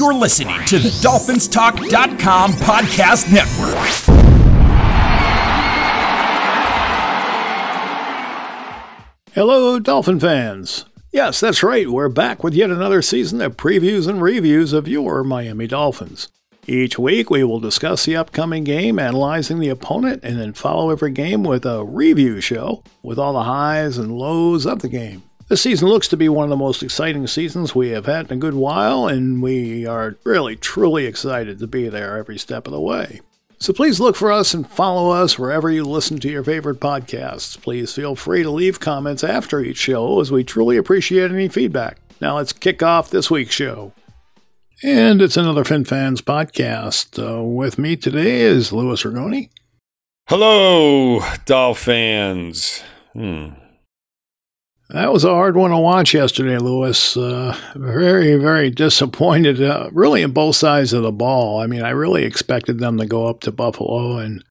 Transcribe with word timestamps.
You're 0.00 0.14
listening 0.14 0.64
to 0.64 0.78
the 0.78 0.88
DolphinsTalk.com 0.88 2.52
podcast 2.52 3.30
network. 3.30 3.76
Hello, 9.34 9.78
Dolphin 9.78 10.18
fans. 10.18 10.86
Yes, 11.12 11.38
that's 11.40 11.62
right. 11.62 11.86
We're 11.86 12.08
back 12.08 12.42
with 12.42 12.54
yet 12.54 12.70
another 12.70 13.02
season 13.02 13.42
of 13.42 13.58
previews 13.58 14.08
and 14.08 14.22
reviews 14.22 14.72
of 14.72 14.88
your 14.88 15.22
Miami 15.22 15.66
Dolphins. 15.66 16.28
Each 16.66 16.98
week, 16.98 17.28
we 17.28 17.44
will 17.44 17.60
discuss 17.60 18.06
the 18.06 18.16
upcoming 18.16 18.64
game, 18.64 18.98
analyzing 18.98 19.58
the 19.58 19.68
opponent, 19.68 20.24
and 20.24 20.40
then 20.40 20.54
follow 20.54 20.88
every 20.88 21.10
game 21.10 21.42
with 21.42 21.66
a 21.66 21.84
review 21.84 22.40
show 22.40 22.82
with 23.02 23.18
all 23.18 23.34
the 23.34 23.42
highs 23.42 23.98
and 23.98 24.16
lows 24.16 24.64
of 24.64 24.78
the 24.78 24.88
game. 24.88 25.24
This 25.50 25.62
season 25.62 25.88
looks 25.88 26.06
to 26.06 26.16
be 26.16 26.28
one 26.28 26.44
of 26.44 26.50
the 26.50 26.56
most 26.56 26.80
exciting 26.80 27.26
seasons 27.26 27.74
we 27.74 27.88
have 27.88 28.06
had 28.06 28.26
in 28.30 28.38
a 28.38 28.40
good 28.40 28.54
while, 28.54 29.08
and 29.08 29.42
we 29.42 29.84
are 29.84 30.16
really, 30.22 30.54
truly 30.54 31.06
excited 31.06 31.58
to 31.58 31.66
be 31.66 31.88
there 31.88 32.16
every 32.16 32.38
step 32.38 32.68
of 32.68 32.72
the 32.72 32.80
way. 32.80 33.20
So 33.58 33.72
please 33.72 33.98
look 33.98 34.14
for 34.14 34.30
us 34.30 34.54
and 34.54 34.70
follow 34.70 35.10
us 35.10 35.40
wherever 35.40 35.68
you 35.68 35.82
listen 35.82 36.20
to 36.20 36.30
your 36.30 36.44
favorite 36.44 36.78
podcasts. 36.78 37.60
Please 37.60 37.92
feel 37.92 38.14
free 38.14 38.44
to 38.44 38.50
leave 38.50 38.78
comments 38.78 39.24
after 39.24 39.58
each 39.58 39.78
show, 39.78 40.20
as 40.20 40.30
we 40.30 40.44
truly 40.44 40.76
appreciate 40.76 41.32
any 41.32 41.48
feedback. 41.48 41.98
Now 42.20 42.36
let's 42.36 42.52
kick 42.52 42.80
off 42.80 43.10
this 43.10 43.28
week's 43.28 43.56
show. 43.56 43.92
And 44.84 45.20
it's 45.20 45.36
another 45.36 45.64
FinFans 45.64 46.18
podcast. 46.18 47.18
Uh, 47.18 47.42
with 47.42 47.76
me 47.76 47.96
today 47.96 48.42
is 48.42 48.72
Louis 48.72 49.02
Ragone. 49.02 49.50
Hello, 50.28 51.22
Dolphins. 51.44 52.84
Hmm. 53.14 53.48
That 54.92 55.12
was 55.12 55.22
a 55.22 55.30
hard 55.30 55.56
one 55.56 55.70
to 55.70 55.78
watch 55.78 56.14
yesterday, 56.14 56.58
Louis. 56.58 57.16
Uh, 57.16 57.56
very, 57.76 58.34
very 58.34 58.70
disappointed, 58.70 59.62
uh, 59.62 59.88
really, 59.92 60.22
in 60.22 60.32
both 60.32 60.56
sides 60.56 60.92
of 60.92 61.04
the 61.04 61.12
ball. 61.12 61.60
I 61.60 61.66
mean, 61.66 61.82
I 61.82 61.90
really 61.90 62.24
expected 62.24 62.80
them 62.80 62.98
to 62.98 63.06
go 63.06 63.28
up 63.28 63.40
to 63.42 63.52
Buffalo 63.52 64.16
and 64.16 64.44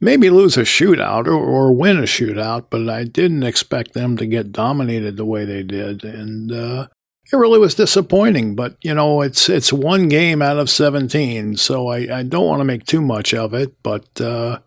maybe 0.00 0.28
lose 0.28 0.56
a 0.56 0.62
shootout 0.62 1.26
or, 1.26 1.34
or 1.36 1.72
win 1.72 1.98
a 1.98 2.02
shootout, 2.02 2.66
but 2.68 2.88
I 2.88 3.04
didn't 3.04 3.44
expect 3.44 3.94
them 3.94 4.16
to 4.16 4.26
get 4.26 4.50
dominated 4.50 5.16
the 5.16 5.24
way 5.24 5.44
they 5.44 5.62
did. 5.62 6.02
And 6.02 6.50
uh, 6.50 6.88
it 7.32 7.36
really 7.36 7.60
was 7.60 7.76
disappointing. 7.76 8.56
But, 8.56 8.76
you 8.82 8.92
know, 8.92 9.20
it's 9.22 9.48
it's 9.48 9.72
one 9.72 10.08
game 10.08 10.42
out 10.42 10.58
of 10.58 10.68
17, 10.68 11.58
so 11.58 11.88
I, 11.88 12.18
I 12.18 12.22
don't 12.24 12.46
want 12.46 12.58
to 12.58 12.64
make 12.64 12.86
too 12.86 13.02
much 13.02 13.32
of 13.32 13.54
it. 13.54 13.80
But, 13.84 14.20
uh, 14.20 14.58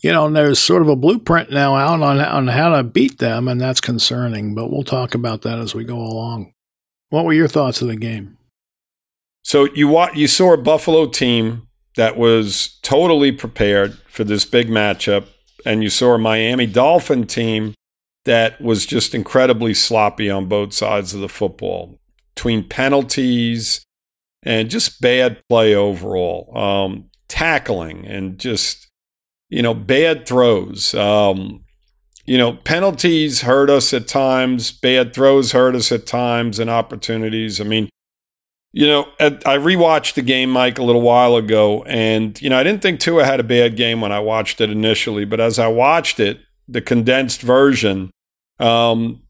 you 0.00 0.12
know, 0.12 0.30
there's 0.30 0.58
sort 0.58 0.82
of 0.82 0.88
a 0.88 0.96
blueprint 0.96 1.50
now 1.50 1.76
out 1.76 2.02
on, 2.02 2.20
on 2.20 2.48
how 2.48 2.70
to 2.76 2.82
beat 2.82 3.18
them, 3.18 3.48
and 3.48 3.60
that's 3.60 3.80
concerning. 3.80 4.54
But 4.54 4.70
we'll 4.70 4.82
talk 4.82 5.14
about 5.14 5.42
that 5.42 5.58
as 5.58 5.74
we 5.74 5.84
go 5.84 5.98
along. 5.98 6.52
What 7.10 7.24
were 7.24 7.32
your 7.32 7.48
thoughts 7.48 7.82
of 7.82 7.88
the 7.88 7.96
game? 7.96 8.38
So 9.42 9.68
you 9.74 9.88
wa- 9.88 10.12
you 10.14 10.26
saw 10.26 10.54
a 10.54 10.58
Buffalo 10.58 11.06
team 11.06 11.68
that 11.96 12.16
was 12.16 12.78
totally 12.82 13.32
prepared 13.32 13.98
for 14.06 14.24
this 14.24 14.44
big 14.44 14.68
matchup, 14.68 15.26
and 15.66 15.82
you 15.82 15.90
saw 15.90 16.14
a 16.14 16.18
Miami 16.18 16.66
Dolphin 16.66 17.26
team 17.26 17.74
that 18.24 18.60
was 18.60 18.86
just 18.86 19.14
incredibly 19.14 19.74
sloppy 19.74 20.30
on 20.30 20.46
both 20.46 20.72
sides 20.72 21.14
of 21.14 21.20
the 21.20 21.28
football 21.28 21.98
between 22.34 22.68
penalties 22.68 23.82
and 24.42 24.70
just 24.70 25.00
bad 25.00 25.42
play 25.48 25.74
overall, 25.74 26.56
um, 26.56 27.10
tackling 27.28 28.06
and 28.06 28.38
just 28.38 28.89
you 29.50 29.62
know 29.62 29.74
bad 29.74 30.26
throws. 30.26 30.94
Um, 30.94 31.64
you 32.24 32.38
know 32.38 32.54
penalties 32.54 33.42
hurt 33.42 33.68
us 33.68 33.92
at 33.92 34.08
times, 34.08 34.72
bad 34.72 35.12
throws 35.12 35.52
hurt 35.52 35.74
us 35.74 35.92
at 35.92 36.06
times, 36.06 36.58
and 36.58 36.70
opportunities. 36.70 37.60
I 37.60 37.64
mean. 37.64 37.88
You 38.72 38.86
know, 38.86 39.08
I 39.18 39.56
rewatched 39.56 40.14
the 40.14 40.22
game, 40.22 40.48
Mike, 40.48 40.78
a 40.78 40.84
little 40.84 41.02
while 41.02 41.34
ago, 41.34 41.82
and 41.88 42.40
you 42.40 42.48
know, 42.48 42.56
I 42.56 42.62
didn't 42.62 42.82
think 42.82 43.00
Tua 43.00 43.24
had 43.24 43.40
a 43.40 43.42
bad 43.42 43.76
game 43.76 44.00
when 44.00 44.12
I 44.12 44.20
watched 44.20 44.60
it 44.60 44.70
initially, 44.70 45.24
but 45.24 45.40
as 45.40 45.58
I 45.58 45.66
watched 45.66 46.20
it, 46.20 46.38
the 46.68 46.80
condensed 46.80 47.42
version, 47.42 48.12
um, 48.60 49.22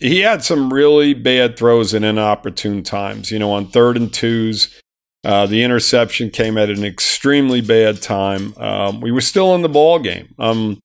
he 0.00 0.20
had 0.20 0.42
some 0.42 0.72
really 0.72 1.14
bad 1.14 1.56
throws 1.56 1.94
in 1.94 2.02
inopportune 2.02 2.82
times. 2.82 3.30
You 3.30 3.38
know, 3.38 3.52
on 3.52 3.68
third 3.68 3.96
and 3.96 4.12
twos, 4.12 4.81
uh, 5.24 5.46
the 5.46 5.62
interception 5.62 6.30
came 6.30 6.58
at 6.58 6.70
an 6.70 6.84
extremely 6.84 7.60
bad 7.60 8.02
time. 8.02 8.54
Um, 8.56 9.00
we 9.00 9.12
were 9.12 9.20
still 9.20 9.54
in 9.54 9.62
the 9.62 9.68
ball 9.68 9.98
game. 9.98 10.34
Um, 10.38 10.80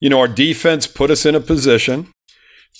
you 0.00 0.10
know, 0.10 0.20
our 0.20 0.28
defense 0.28 0.86
put 0.86 1.10
us 1.10 1.24
in 1.24 1.34
a 1.34 1.40
position 1.40 2.12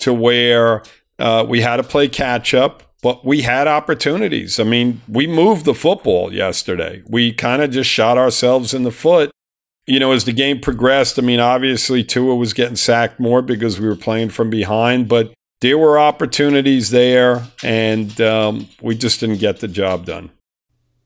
to 0.00 0.12
where 0.12 0.83
uh, 1.19 1.44
we 1.49 1.61
had 1.61 1.77
to 1.77 1.83
play 1.83 2.09
catch 2.09 2.53
up 2.53 2.83
but 3.06 3.25
we 3.25 3.43
had 3.43 3.69
opportunities. 3.69 4.59
I 4.59 4.65
mean, 4.65 5.00
we 5.06 5.28
moved 5.28 5.65
the 5.65 5.75
football 5.75 6.33
yesterday. 6.33 7.05
We 7.06 7.33
kind 7.33 7.62
of 7.62 7.71
just 7.71 7.88
shot 7.88 8.19
ourselves 8.19 8.75
in 8.75 8.83
the 8.83 8.91
foot. 8.91 9.31
You 9.87 10.00
know, 10.00 10.11
as 10.11 10.25
the 10.25 10.33
game 10.33 10.59
progressed, 10.61 11.17
I 11.17 11.23
mean, 11.23 11.38
obviously 11.38 12.03
Tua 12.03 12.34
was 12.34 12.53
getting 12.53 12.75
sacked 12.75 13.21
more 13.21 13.43
because 13.43 13.78
we 13.78 13.87
were 13.87 13.94
playing 13.94 14.31
from 14.31 14.50
behind, 14.50 15.09
but 15.09 15.33
there 15.61 15.78
were 15.78 16.00
opportunities 16.00 16.91
there, 16.91 17.47
and 17.62 18.20
um, 18.20 18.69
we 18.82 18.97
just 18.97 19.20
didn't 19.20 19.38
get 19.38 19.61
the 19.61 19.69
job 19.69 20.05
done. 20.05 20.31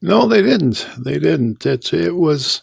No, 0.02 0.26
they 0.26 0.42
didn't. 0.42 0.88
They 0.98 1.18
didn't. 1.18 1.66
It 1.66 1.92
it 1.92 2.16
was, 2.16 2.62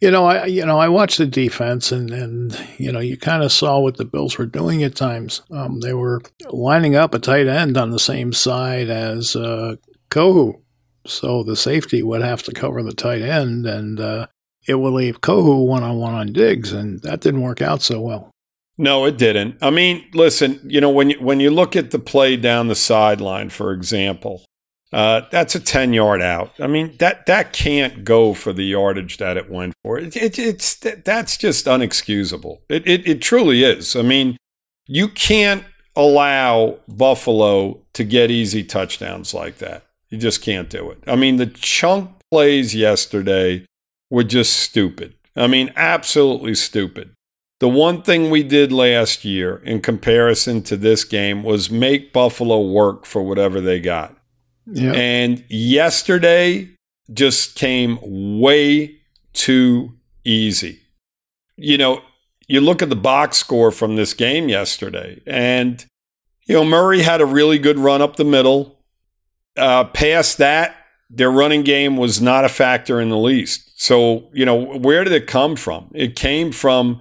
you 0.00 0.10
know, 0.10 0.26
I 0.26 0.46
you 0.46 0.64
know 0.66 0.78
I 0.78 0.88
watched 0.88 1.18
the 1.18 1.26
defense 1.26 1.92
and 1.92 2.10
and 2.10 2.66
you 2.76 2.92
know 2.92 3.00
you 3.00 3.16
kind 3.16 3.42
of 3.42 3.52
saw 3.52 3.78
what 3.78 3.96
the 3.96 4.04
Bills 4.04 4.36
were 4.36 4.46
doing 4.46 4.82
at 4.82 4.94
times. 4.94 5.42
Um, 5.50 5.80
they 5.80 5.94
were 5.94 6.20
lining 6.50 6.94
up 6.94 7.14
a 7.14 7.18
tight 7.18 7.46
end 7.46 7.76
on 7.76 7.90
the 7.90 7.98
same 7.98 8.32
side 8.32 8.90
as 8.90 9.34
uh, 9.34 9.76
Kohou, 10.10 10.60
so 11.06 11.42
the 11.42 11.56
safety 11.56 12.02
would 12.02 12.22
have 12.22 12.42
to 12.44 12.52
cover 12.52 12.82
the 12.82 12.94
tight 12.94 13.22
end, 13.22 13.66
and 13.66 13.98
uh, 13.98 14.26
it 14.68 14.74
would 14.74 14.92
leave 14.92 15.20
Kohou 15.22 15.66
one 15.66 15.82
on 15.82 15.96
one 15.96 16.14
on 16.14 16.32
Diggs, 16.32 16.72
and 16.72 17.00
that 17.02 17.20
didn't 17.20 17.42
work 17.42 17.62
out 17.62 17.82
so 17.82 18.00
well. 18.00 18.30
No, 18.76 19.04
it 19.04 19.16
didn't. 19.16 19.56
I 19.62 19.70
mean, 19.70 20.04
listen, 20.14 20.60
you 20.64 20.80
know, 20.80 20.90
when 20.90 21.10
you, 21.10 21.16
when 21.20 21.38
you 21.38 21.50
look 21.50 21.76
at 21.76 21.92
the 21.92 21.98
play 21.98 22.36
down 22.36 22.66
the 22.66 22.74
sideline, 22.74 23.50
for 23.50 23.72
example, 23.72 24.44
uh, 24.94 25.22
that's 25.32 25.56
a 25.56 25.60
10 25.60 25.92
yard 25.92 26.22
out. 26.22 26.52
I 26.60 26.68
mean, 26.68 26.94
that, 26.98 27.26
that 27.26 27.52
can't 27.52 28.04
go 28.04 28.32
for 28.32 28.52
the 28.52 28.62
yardage 28.62 29.16
that 29.16 29.36
it 29.36 29.50
went 29.50 29.74
for. 29.82 29.98
It, 29.98 30.16
it, 30.16 30.38
it's, 30.38 30.76
that's 30.76 31.36
just 31.36 31.66
unexcusable. 31.66 32.60
It, 32.68 32.86
it, 32.86 33.08
it 33.08 33.20
truly 33.20 33.64
is. 33.64 33.96
I 33.96 34.02
mean, 34.02 34.36
you 34.86 35.08
can't 35.08 35.64
allow 35.96 36.78
Buffalo 36.86 37.80
to 37.94 38.04
get 38.04 38.30
easy 38.30 38.62
touchdowns 38.62 39.34
like 39.34 39.58
that. 39.58 39.84
You 40.10 40.18
just 40.18 40.42
can't 40.42 40.70
do 40.70 40.92
it. 40.92 41.02
I 41.08 41.16
mean, 41.16 41.38
the 41.38 41.46
chunk 41.46 42.10
plays 42.30 42.72
yesterday 42.72 43.66
were 44.10 44.22
just 44.22 44.52
stupid. 44.52 45.14
I 45.34 45.48
mean, 45.48 45.72
absolutely 45.74 46.54
stupid. 46.54 47.10
The 47.58 47.68
one 47.68 48.02
thing 48.02 48.30
we 48.30 48.44
did 48.44 48.70
last 48.70 49.24
year 49.24 49.56
in 49.64 49.80
comparison 49.80 50.62
to 50.64 50.76
this 50.76 51.02
game 51.02 51.42
was 51.42 51.68
make 51.68 52.12
Buffalo 52.12 52.60
work 52.60 53.06
for 53.06 53.24
whatever 53.24 53.60
they 53.60 53.80
got. 53.80 54.16
Yeah. 54.66 54.92
And 54.92 55.44
yesterday 55.48 56.70
just 57.12 57.54
came 57.54 57.98
way 58.40 58.96
too 59.32 59.92
easy. 60.24 60.80
You 61.56 61.78
know, 61.78 62.02
you 62.48 62.60
look 62.60 62.82
at 62.82 62.88
the 62.88 62.96
box 62.96 63.36
score 63.36 63.70
from 63.70 63.96
this 63.96 64.14
game 64.14 64.48
yesterday, 64.48 65.20
and, 65.26 65.84
you 66.46 66.54
know, 66.54 66.64
Murray 66.64 67.02
had 67.02 67.20
a 67.20 67.26
really 67.26 67.58
good 67.58 67.78
run 67.78 68.02
up 68.02 68.16
the 68.16 68.24
middle. 68.24 68.78
Uh, 69.56 69.84
past 69.84 70.38
that, 70.38 70.76
their 71.10 71.30
running 71.30 71.62
game 71.62 71.96
was 71.96 72.20
not 72.20 72.44
a 72.44 72.48
factor 72.48 73.00
in 73.00 73.08
the 73.08 73.16
least. 73.16 73.80
So, 73.80 74.28
you 74.32 74.44
know, 74.44 74.56
where 74.78 75.04
did 75.04 75.12
it 75.12 75.26
come 75.26 75.56
from? 75.56 75.90
It 75.94 76.16
came 76.16 76.52
from 76.52 77.00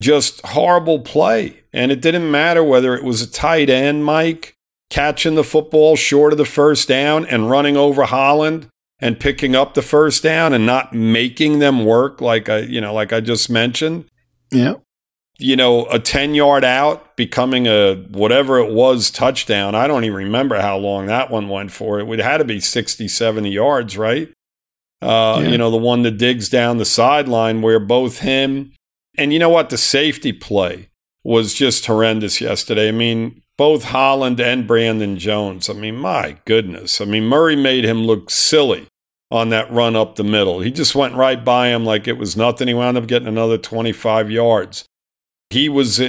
just 0.00 0.44
horrible 0.46 1.00
play. 1.00 1.62
And 1.72 1.90
it 1.92 2.02
didn't 2.02 2.30
matter 2.30 2.62
whether 2.62 2.94
it 2.94 3.04
was 3.04 3.22
a 3.22 3.30
tight 3.30 3.70
end, 3.70 4.04
Mike, 4.04 4.56
catching 4.92 5.36
the 5.36 5.42
football 5.42 5.96
short 5.96 6.32
of 6.34 6.38
the 6.38 6.44
first 6.44 6.86
down 6.86 7.24
and 7.24 7.50
running 7.50 7.78
over 7.78 8.04
Holland 8.04 8.68
and 9.00 9.18
picking 9.18 9.56
up 9.56 9.72
the 9.72 9.80
first 9.80 10.22
down 10.22 10.52
and 10.52 10.66
not 10.66 10.92
making 10.92 11.60
them 11.60 11.86
work 11.86 12.20
like 12.20 12.50
I, 12.50 12.58
you 12.58 12.78
know, 12.78 12.92
like 12.92 13.10
I 13.10 13.20
just 13.20 13.48
mentioned. 13.48 14.04
Yeah. 14.50 14.74
You 15.38 15.56
know, 15.56 15.86
a 15.86 15.98
10 15.98 16.34
yard 16.34 16.62
out 16.62 17.16
becoming 17.16 17.66
a 17.66 17.94
whatever 18.10 18.58
it 18.58 18.70
was 18.70 19.10
touchdown. 19.10 19.74
I 19.74 19.86
don't 19.86 20.04
even 20.04 20.16
remember 20.16 20.60
how 20.60 20.76
long 20.76 21.06
that 21.06 21.30
one 21.30 21.48
went 21.48 21.72
for. 21.72 21.98
It 21.98 22.06
would 22.06 22.18
have 22.18 22.30
had 22.30 22.38
to 22.38 22.44
be 22.44 22.60
60, 22.60 23.08
70 23.08 23.50
yards, 23.50 23.96
right? 23.96 24.28
Uh, 25.00 25.40
Yeah. 25.40 25.48
You 25.48 25.58
know, 25.58 25.70
the 25.70 25.78
one 25.78 26.02
that 26.02 26.18
Diggs 26.18 26.50
down 26.50 26.76
the 26.76 26.84
sideline 26.84 27.62
where 27.62 27.80
both 27.80 28.18
him 28.18 28.72
and 29.16 29.32
you 29.32 29.38
know 29.38 29.48
what? 29.48 29.70
The 29.70 29.78
safety 29.78 30.32
play 30.32 30.90
was 31.24 31.54
just 31.54 31.86
horrendous 31.86 32.40
yesterday. 32.42 32.88
I 32.88 32.92
mean, 32.92 33.41
both 33.58 33.84
Holland 33.84 34.40
and 34.40 34.66
Brandon 34.66 35.18
Jones. 35.18 35.68
I 35.68 35.74
mean, 35.74 35.96
my 35.96 36.38
goodness. 36.44 37.00
I 37.00 37.04
mean, 37.04 37.24
Murray 37.24 37.56
made 37.56 37.84
him 37.84 38.04
look 38.04 38.30
silly 38.30 38.86
on 39.30 39.48
that 39.50 39.70
run 39.70 39.96
up 39.96 40.16
the 40.16 40.24
middle. 40.24 40.60
He 40.60 40.70
just 40.70 40.94
went 40.94 41.14
right 41.14 41.42
by 41.44 41.68
him 41.68 41.84
like 41.84 42.06
it 42.08 42.18
was 42.18 42.36
nothing. 42.36 42.68
He 42.68 42.74
wound 42.74 42.96
up 42.98 43.06
getting 43.06 43.28
another 43.28 43.58
25 43.58 44.30
yards. 44.30 44.84
He 45.50 45.68
was, 45.68 46.00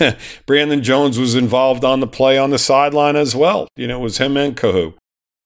Brandon 0.46 0.82
Jones 0.82 1.18
was 1.18 1.34
involved 1.34 1.84
on 1.84 2.00
the 2.00 2.06
play 2.06 2.38
on 2.38 2.50
the 2.50 2.58
sideline 2.58 3.16
as 3.16 3.34
well. 3.34 3.68
You 3.76 3.88
know, 3.88 3.98
it 3.98 4.02
was 4.02 4.18
him 4.18 4.36
and 4.36 4.56
Kohou. 4.56 4.94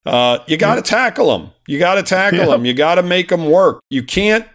Uh, 0.05 0.38
you 0.47 0.56
got 0.56 0.76
to 0.76 0.82
tackle 0.82 1.35
him. 1.37 1.50
You 1.67 1.79
got 1.79 1.94
to 1.97 2.02
tackle 2.02 2.38
Yeah. 2.38 2.55
him. 2.55 2.64
You 2.64 2.75
got 2.75 2.97
to 2.97 3.02
make 3.02 3.29
them 3.29 3.50
work. 3.50 3.81
You 3.91 4.02
can't, 4.02 4.47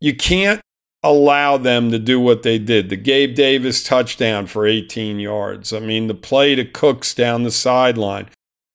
you 0.00 0.16
can't 0.16 0.60
allow 1.06 1.56
them 1.56 1.90
to 1.90 1.98
do 1.98 2.20
what 2.20 2.42
they 2.42 2.58
did. 2.58 2.88
The 2.88 2.96
Gabe 2.96 3.34
Davis 3.34 3.82
touchdown 3.82 4.46
for 4.46 4.66
18 4.66 5.20
yards. 5.20 5.72
I 5.72 5.78
mean, 5.78 6.08
the 6.08 6.14
play 6.14 6.54
to 6.54 6.64
Cooks 6.64 7.14
down 7.14 7.44
the 7.44 7.50
sideline, 7.50 8.28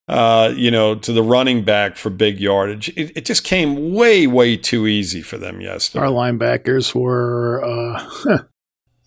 uh, 0.07 0.53
you 0.55 0.71
know, 0.71 0.95
to 0.95 1.11
the 1.11 1.23
running 1.23 1.63
back 1.63 1.97
for 1.97 2.09
big 2.09 2.39
yardage. 2.39 2.89
It, 2.89 3.11
it 3.17 3.25
just 3.25 3.43
came 3.43 3.93
way, 3.93 4.27
way 4.27 4.55
too 4.55 4.87
easy 4.87 5.21
for 5.21 5.37
them 5.37 5.61
yesterday. 5.61 6.05
Our 6.05 6.11
linebackers 6.11 6.95
were, 6.95 7.63
uh, 7.63 8.07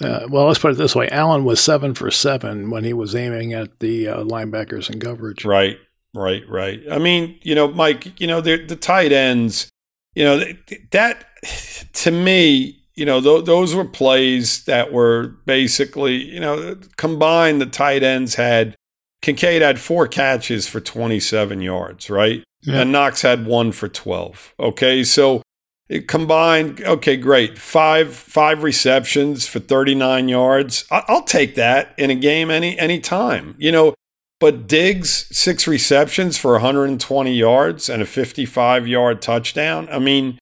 uh, 0.04 0.26
well, 0.28 0.46
let's 0.46 0.58
put 0.58 0.72
it 0.72 0.78
this 0.78 0.94
way 0.94 1.08
Allen 1.08 1.44
was 1.44 1.60
seven 1.60 1.94
for 1.94 2.10
seven 2.10 2.70
when 2.70 2.84
he 2.84 2.92
was 2.92 3.14
aiming 3.14 3.54
at 3.54 3.80
the 3.80 4.08
uh, 4.08 4.18
linebackers 4.24 4.90
in 4.90 5.00
coverage. 5.00 5.44
Right, 5.44 5.78
right, 6.14 6.42
right. 6.48 6.82
I 6.90 6.98
mean, 6.98 7.38
you 7.42 7.54
know, 7.54 7.68
Mike, 7.68 8.20
you 8.20 8.26
know, 8.26 8.42
the, 8.42 8.64
the 8.64 8.76
tight 8.76 9.12
ends, 9.12 9.70
you 10.14 10.24
know, 10.24 10.38
th- 10.66 10.82
that 10.90 11.24
to 11.94 12.10
me, 12.10 12.83
you 12.94 13.04
know, 13.04 13.20
th- 13.20 13.44
those 13.44 13.74
were 13.74 13.84
plays 13.84 14.64
that 14.64 14.92
were 14.92 15.34
basically, 15.46 16.14
you 16.14 16.40
know, 16.40 16.76
combined, 16.96 17.60
the 17.60 17.66
tight 17.66 18.02
ends 18.02 18.36
had, 18.36 18.76
Kincaid 19.22 19.62
had 19.62 19.80
four 19.80 20.06
catches 20.06 20.68
for 20.68 20.80
27 20.80 21.60
yards, 21.60 22.10
right? 22.10 22.44
Yeah. 22.62 22.82
And 22.82 22.92
Knox 22.92 23.22
had 23.22 23.46
one 23.46 23.72
for 23.72 23.88
12. 23.88 24.54
Okay. 24.60 25.02
So 25.04 25.42
it 25.88 26.08
combined, 26.08 26.80
okay, 26.82 27.16
great. 27.16 27.58
Five, 27.58 28.14
five 28.14 28.62
receptions 28.62 29.46
for 29.46 29.60
39 29.60 30.28
yards. 30.28 30.84
I- 30.90 31.04
I'll 31.08 31.22
take 31.22 31.54
that 31.56 31.94
in 31.98 32.10
a 32.10 32.14
game 32.14 32.50
any, 32.50 32.78
any 32.78 33.00
time, 33.00 33.54
you 33.58 33.72
know, 33.72 33.94
but 34.40 34.66
Diggs, 34.66 35.26
six 35.36 35.66
receptions 35.66 36.36
for 36.36 36.52
120 36.52 37.32
yards 37.34 37.88
and 37.88 38.02
a 38.02 38.06
55 38.06 38.86
yard 38.86 39.22
touchdown. 39.22 39.88
I 39.90 39.98
mean, 39.98 40.38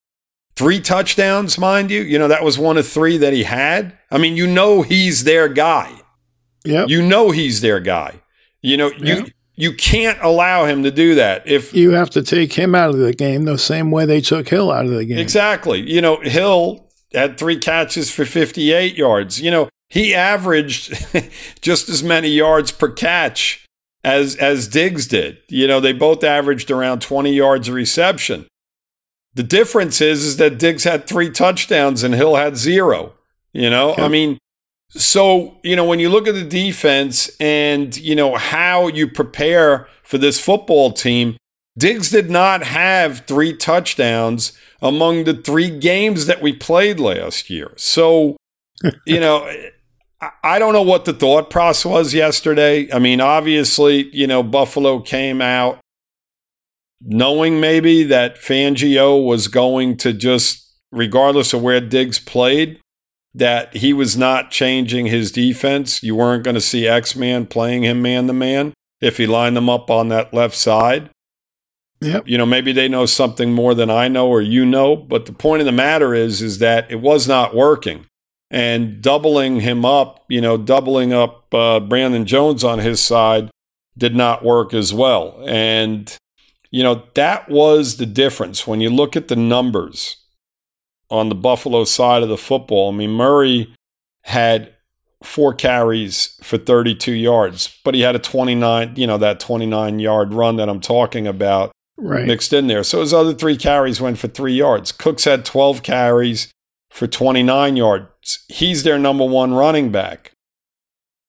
three 0.63 0.81
touchdowns, 0.81 1.59
mind 1.59 1.91
you. 1.91 2.03
You 2.03 2.19
know, 2.21 2.29
that 2.29 2.45
was 2.45 2.57
one 2.59 2.77
of 2.79 2.87
three 2.87 3.17
that 3.17 3.33
he 3.33 3.43
had. 3.43 3.99
I 4.13 4.19
mean, 4.19 4.37
you 4.37 4.47
know, 4.47 4.83
he's 4.83 5.25
their 5.25 5.49
guy. 5.49 5.93
Yep. 6.65 6.89
You 6.89 7.03
know, 7.03 7.33
he's 7.33 7.61
their 7.63 7.81
guy. 7.81 8.21
You 8.61 8.77
know, 8.77 8.93
you, 8.93 9.15
Yeah. 9.17 9.25
you 9.57 9.73
can't 9.75 10.19
allow 10.23 10.65
him 10.67 10.85
to 10.85 10.93
do 10.93 11.17
that. 11.17 11.43
If 11.47 11.75
You 11.75 11.91
have 11.91 12.11
to 12.11 12.23
take 12.23 12.53
him 12.53 12.77
out 12.77 12.91
of 12.91 12.99
the 12.99 13.13
game 13.13 13.45
the 13.45 13.59
same 13.59 13.91
way 13.91 14.07
they 14.07 14.21
took 14.21 14.49
Hill 14.49 14.71
out 14.71 14.85
of 14.85 14.93
the 14.93 15.05
game. 15.05 15.19
Exactly. 15.19 15.81
You 15.81 16.01
know, 16.01 16.21
Hill 16.21 16.89
had 17.13 17.37
three 17.39 17.59
catches 17.59 18.13
for 18.13 18.25
58 18.25 18.97
yards. 18.97 19.41
You 19.41 19.51
know, 19.51 19.69
he 19.89 20.15
averaged 20.15 20.95
just 21.61 21.89
as 21.89 22.05
many 22.05 22.29
yards 22.29 22.71
per 22.71 22.89
catch 22.91 23.67
as 24.05 24.37
as 24.37 24.69
Diggs 24.69 25.07
did. 25.09 25.39
You 25.49 25.67
know, 25.67 25.81
they 25.81 25.93
both 25.93 26.23
averaged 26.25 26.71
around 26.71 27.03
20 27.03 27.33
yards 27.33 27.67
a 27.69 27.73
reception. 27.73 28.47
The 29.35 29.43
difference 29.43 30.01
is 30.01 30.25
is 30.25 30.37
that 30.37 30.59
Diggs 30.59 30.85
had 30.85 31.07
three 31.07 31.31
touchdowns 31.31 32.03
and 32.03 32.15
Hill 32.15 32.37
had 32.37 32.57
zero. 32.57 33.15
You 33.53 33.69
know, 33.71 33.95
I 33.97 34.09
mean, 34.09 34.39
so, 34.91 35.57
you 35.63 35.77
know, 35.77 35.85
when 35.85 35.99
you 35.99 36.09
look 36.09 36.27
at 36.29 36.35
the 36.35 36.45
defense 36.45 37.31
and, 37.41 37.95
you 37.97 38.15
know, 38.15 38.37
how 38.37 38.87
you 38.89 39.09
prepare 39.09 39.89
for 40.03 40.19
this 40.19 40.41
football 40.41 40.93
team, 40.93 41.37
Diggs 41.79 42.11
did 42.11 42.31
not 42.31 42.63
have 42.63 43.21
three 43.27 43.55
touchdowns 43.57 44.53
among 44.83 45.25
the 45.25 45.35
three 45.35 45.71
games 45.71 46.27
that 46.27 46.43
we 46.43 46.53
played 46.53 46.99
last 47.01 47.49
year. 47.51 47.73
So, 47.77 48.37
you 49.07 49.21
know, 49.21 49.45
I- 50.21 50.31
I 50.45 50.59
don't 50.61 50.73
know 50.73 50.83
what 50.83 51.05
the 51.05 51.13
thought 51.13 51.51
process 51.51 51.85
was 51.85 52.15
yesterday. 52.15 52.89
I 52.93 53.01
mean, 53.01 53.21
obviously, 53.21 54.09
you 54.15 54.27
know, 54.29 54.43
Buffalo 54.45 55.01
came 55.01 55.41
out 55.43 55.81
knowing 57.05 57.61
maybe 57.61 58.03
that 58.05 58.37
Fangio 58.37 59.25
was 59.25 59.49
going 59.49 59.97
to 59.99 60.13
just, 60.13 60.73
regardless 60.91 61.53
of 61.53 61.63
where 61.63 61.81
Diggs 61.81 62.19
played, 62.19 62.79
that 63.35 63.75
he 63.77 63.93
was 63.93 64.17
not 64.17 64.51
changing 64.51 65.07
his 65.07 65.33
defense. 65.33 66.03
You 66.03 66.15
weren't 66.17 66.45
going 66.45 66.55
to 66.55 66.61
see 66.61 66.87
X 66.87 67.17
Man 67.17 67.47
playing 67.47 67.85
him 67.85 68.03
man 68.03 68.27
to 68.27 68.33
man 68.33 68.75
if 69.01 69.17
he 69.17 69.27
lined 69.27 69.57
them 69.57 69.71
up 69.71 69.91
on 69.91 70.09
that 70.09 70.35
left 70.35 70.55
side. 70.55 71.11
Yep. 72.01 72.27
You 72.27 72.37
know, 72.37 72.47
maybe 72.47 72.73
they 72.73 72.89
know 72.89 73.07
something 73.07 73.53
more 73.53 73.75
than 73.75 73.89
I 73.89 74.09
know 74.09 74.29
or 74.29 74.43
you 74.43 74.67
know, 74.67 74.97
but 74.97 75.27
the 75.27 75.33
point 75.33 75.61
of 75.61 75.67
the 75.67 75.73
matter 75.73 76.15
is 76.15 76.43
is 76.43 76.59
that 76.59 76.91
it 76.91 77.01
was 77.01 77.29
not 77.29 77.55
working. 77.55 78.07
And 78.51 79.01
doubling 79.01 79.61
him 79.61 79.87
up, 79.87 80.27
you 80.29 80.43
know, 80.43 80.59
doubling 80.59 81.15
up 81.15 81.55
uh, 81.55 81.81
Brandon 81.81 82.27
Jones 82.27 82.63
on 82.63 82.81
his 82.81 83.01
side 83.01 83.51
did 83.97 84.15
not 84.15 84.45
work 84.45 84.75
as 84.75 84.93
well. 84.93 85.43
And 85.47 86.15
you 86.73 86.83
know, 86.83 87.05
that 87.15 87.49
was 87.49 87.99
the 87.99 88.07
difference 88.07 88.67
when 88.67 88.81
you 88.81 88.91
look 88.91 89.15
at 89.15 89.29
the 89.29 89.37
numbers 89.37 90.17
on 91.11 91.29
the 91.29 91.35
Buffalo 91.37 91.85
side 91.85 92.23
of 92.25 92.29
the 92.29 92.37
football. 92.39 92.91
I 92.91 92.97
mean, 92.97 93.11
Murray 93.11 93.73
had 94.25 94.73
four 95.23 95.53
carries 95.55 96.37
for 96.43 96.59
32 96.59 97.13
yards, 97.13 97.79
but 97.85 97.95
he 97.95 98.01
had 98.01 98.17
a 98.17 98.19
29, 98.19 98.95
you 98.97 99.07
know, 99.07 99.19
that 99.19 99.39
29 99.39 99.99
yard 100.01 100.33
run 100.35 100.57
that 100.57 100.69
I'm 100.69 100.81
talking 100.81 101.27
about 101.29 101.71
Right. 101.99 102.27
mixed 102.27 102.53
in 102.53 102.67
there. 102.67 102.83
So 102.83 103.01
his 103.01 103.13
other 103.15 103.35
three 103.35 103.57
carries 103.57 104.01
went 104.01 104.19
for 104.19 104.27
three 104.27 104.55
yards. 104.55 104.91
Cooks 104.91 105.25
had 105.25 105.45
12 105.45 105.83
carries 105.85 106.51
for 106.91 107.07
29 107.07 107.77
yards. 107.77 108.39
He's 108.49 108.83
their 108.83 108.99
number 108.99 109.25
one 109.25 109.53
running 109.55 109.93
back. 109.93 110.33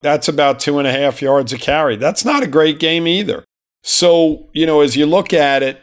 That's 0.01 0.27
about 0.27 0.59
two 0.59 0.79
and 0.79 0.87
a 0.87 0.91
half 0.91 1.21
yards 1.21 1.53
a 1.53 1.57
carry. 1.57 1.95
That's 1.95 2.25
not 2.25 2.43
a 2.43 2.47
great 2.47 2.79
game 2.79 3.07
either. 3.07 3.43
So, 3.83 4.49
you 4.53 4.65
know, 4.65 4.81
as 4.81 4.95
you 4.95 5.05
look 5.05 5.33
at 5.33 5.61
it, 5.61 5.81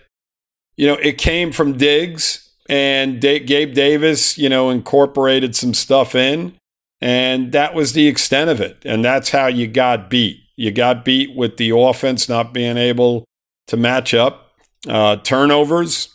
you 0.76 0.86
know, 0.86 0.94
it 0.94 1.18
came 1.18 1.52
from 1.52 1.76
Diggs 1.76 2.50
and 2.68 3.20
Da- 3.20 3.40
Gabe 3.40 3.74
Davis, 3.74 4.38
you 4.38 4.48
know, 4.48 4.70
incorporated 4.70 5.54
some 5.54 5.74
stuff 5.74 6.14
in. 6.14 6.56
And 7.00 7.52
that 7.52 7.74
was 7.74 7.92
the 7.92 8.06
extent 8.06 8.50
of 8.50 8.60
it. 8.60 8.78
And 8.84 9.04
that's 9.04 9.30
how 9.30 9.46
you 9.46 9.66
got 9.66 10.08
beat. 10.10 10.38
You 10.56 10.70
got 10.70 11.04
beat 11.04 11.34
with 11.34 11.56
the 11.56 11.70
offense 11.70 12.28
not 12.28 12.52
being 12.52 12.76
able 12.76 13.24
to 13.66 13.76
match 13.76 14.14
up. 14.14 14.52
Uh, 14.88 15.16
turnovers, 15.16 16.14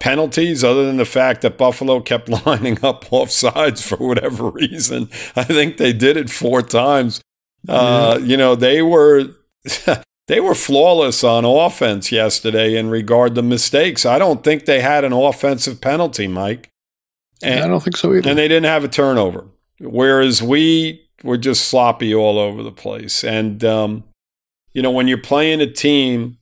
penalties, 0.00 0.64
other 0.64 0.86
than 0.86 0.96
the 0.96 1.04
fact 1.04 1.42
that 1.42 1.58
Buffalo 1.58 2.00
kept 2.00 2.28
lining 2.46 2.78
up 2.82 3.12
off 3.12 3.30
sides 3.30 3.86
for 3.86 3.96
whatever 3.96 4.50
reason. 4.50 5.10
I 5.36 5.44
think 5.44 5.76
they 5.76 5.92
did 5.92 6.16
it 6.16 6.30
four 6.30 6.62
times. 6.62 7.20
Uh, 7.68 8.18
you 8.22 8.36
know, 8.36 8.54
they 8.54 8.82
were 8.82 9.34
they 10.28 10.40
were 10.40 10.54
flawless 10.54 11.24
on 11.24 11.44
offense 11.44 12.12
yesterday 12.12 12.76
in 12.76 12.90
regard 12.90 13.34
to 13.34 13.42
mistakes. 13.42 14.06
I 14.06 14.18
don't 14.18 14.44
think 14.44 14.64
they 14.64 14.80
had 14.80 15.04
an 15.04 15.12
offensive 15.12 15.80
penalty, 15.80 16.28
Mike. 16.28 16.70
And, 17.42 17.64
I 17.64 17.66
don't 17.66 17.82
think 17.82 17.96
so 17.96 18.14
either. 18.14 18.28
And 18.28 18.38
they 18.38 18.48
didn't 18.48 18.66
have 18.66 18.84
a 18.84 18.88
turnover. 18.88 19.46
Whereas 19.80 20.42
we 20.42 21.08
were 21.24 21.38
just 21.38 21.68
sloppy 21.68 22.14
all 22.14 22.38
over 22.38 22.62
the 22.62 22.72
place. 22.72 23.24
And 23.24 23.64
um, 23.64 24.04
you 24.72 24.82
know, 24.82 24.90
when 24.90 25.08
you're 25.08 25.18
playing 25.18 25.60
a 25.60 25.70
team, 25.70 26.38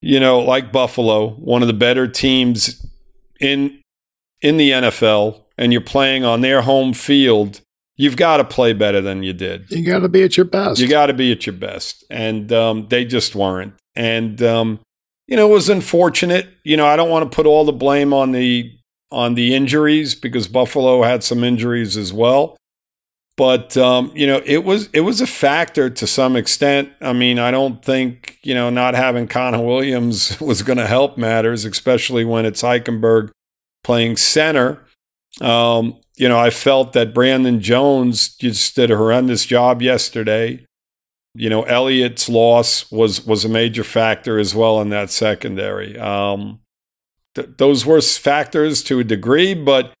you 0.00 0.18
know, 0.18 0.40
like 0.40 0.72
Buffalo, 0.72 1.30
one 1.30 1.62
of 1.62 1.68
the 1.68 1.74
better 1.74 2.08
teams 2.08 2.84
in 3.40 3.80
in 4.40 4.56
the 4.56 4.70
NFL, 4.70 5.42
and 5.58 5.70
you're 5.70 5.80
playing 5.80 6.24
on 6.24 6.40
their 6.40 6.62
home 6.62 6.92
field, 6.92 7.60
you've 7.96 8.16
got 8.16 8.38
to 8.38 8.44
play 8.44 8.72
better 8.72 9.00
than 9.00 9.22
you 9.22 9.32
did. 9.32 9.70
You 9.70 9.84
got 9.84 10.00
to 10.00 10.08
be 10.08 10.22
at 10.22 10.36
your 10.36 10.46
best. 10.46 10.80
You 10.80 10.88
got 10.88 11.06
to 11.06 11.14
be 11.14 11.32
at 11.32 11.46
your 11.46 11.54
best, 11.54 12.04
and 12.10 12.52
um, 12.52 12.88
they 12.88 13.04
just 13.04 13.34
weren't. 13.34 13.74
And 13.94 14.42
um, 14.42 14.80
you 15.26 15.36
know, 15.36 15.48
it 15.48 15.52
was 15.52 15.68
unfortunate. 15.68 16.48
You 16.64 16.76
know, 16.76 16.86
I 16.86 16.96
don't 16.96 17.10
want 17.10 17.30
to 17.30 17.34
put 17.34 17.46
all 17.46 17.64
the 17.64 17.72
blame 17.72 18.12
on 18.12 18.32
the 18.32 18.72
on 19.10 19.34
the 19.34 19.54
injuries 19.54 20.14
because 20.14 20.48
Buffalo 20.48 21.02
had 21.02 21.22
some 21.22 21.44
injuries 21.44 21.96
as 21.96 22.12
well. 22.12 22.56
But 23.36 23.76
um, 23.76 24.12
you 24.14 24.26
know, 24.26 24.42
it 24.44 24.64
was 24.64 24.88
it 24.92 25.00
was 25.00 25.20
a 25.20 25.26
factor 25.26 25.88
to 25.88 26.06
some 26.06 26.36
extent. 26.36 26.90
I 27.00 27.12
mean, 27.12 27.38
I 27.38 27.50
don't 27.50 27.82
think 27.82 28.38
you 28.42 28.54
know 28.54 28.68
not 28.68 28.94
having 28.94 29.26
Connor 29.26 29.62
Williams 29.62 30.38
was 30.40 30.62
going 30.62 30.78
to 30.78 30.86
help 30.86 31.16
matters, 31.16 31.64
especially 31.64 32.24
when 32.24 32.44
it's 32.44 32.62
Eichenberg 32.62 33.30
playing 33.84 34.16
center. 34.16 34.84
Um, 35.40 35.96
you 36.16 36.28
know, 36.28 36.38
I 36.38 36.50
felt 36.50 36.92
that 36.92 37.14
Brandon 37.14 37.60
Jones 37.60 38.34
just 38.36 38.76
did 38.76 38.90
a 38.90 38.96
horrendous 38.96 39.46
job 39.46 39.80
yesterday. 39.80 40.64
You 41.34 41.48
know, 41.48 41.62
Elliott's 41.62 42.28
loss 42.28 42.90
was 42.92 43.26
was 43.26 43.44
a 43.44 43.48
major 43.48 43.84
factor 43.84 44.38
as 44.38 44.54
well 44.54 44.80
in 44.80 44.90
that 44.90 45.10
secondary. 45.10 45.98
Um, 45.98 46.60
th- 47.34 47.48
those 47.56 47.86
were 47.86 48.02
factors 48.02 48.82
to 48.84 48.98
a 48.98 49.04
degree, 49.04 49.54
but 49.54 49.94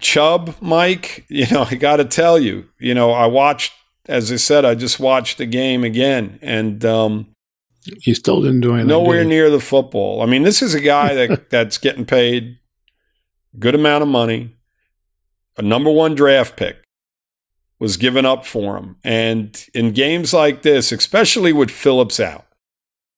Chubb, 0.00 0.56
Mike, 0.60 1.24
you 1.28 1.46
know, 1.52 1.66
I 1.70 1.76
got 1.76 1.96
to 1.96 2.04
tell 2.04 2.38
you, 2.38 2.68
you 2.80 2.94
know, 2.94 3.12
I 3.12 3.26
watched, 3.26 3.72
as 4.06 4.32
I 4.32 4.36
said, 4.36 4.64
I 4.64 4.74
just 4.74 4.98
watched 4.98 5.38
the 5.38 5.46
game 5.46 5.84
again, 5.84 6.40
and 6.42 6.84
um, 6.84 7.28
he 8.00 8.12
still 8.14 8.42
didn't 8.42 8.62
do 8.62 8.72
anything. 8.72 8.88
Nowhere 8.88 9.24
near 9.24 9.48
the 9.48 9.60
football. 9.60 10.20
I 10.20 10.26
mean, 10.26 10.42
this 10.42 10.62
is 10.62 10.74
a 10.74 10.80
guy 10.80 11.14
that 11.14 11.50
that's 11.50 11.78
getting 11.78 12.04
paid 12.04 12.58
good 13.56 13.76
amount 13.76 14.02
of 14.02 14.08
money 14.08 14.55
a 15.56 15.62
number 15.62 15.90
one 15.90 16.14
draft 16.14 16.56
pick 16.56 16.76
was 17.78 17.96
given 17.96 18.24
up 18.24 18.46
for 18.46 18.76
him. 18.76 18.96
And 19.04 19.64
in 19.74 19.92
games 19.92 20.32
like 20.32 20.62
this, 20.62 20.92
especially 20.92 21.52
with 21.52 21.70
Phillips 21.70 22.20
out, 22.20 22.46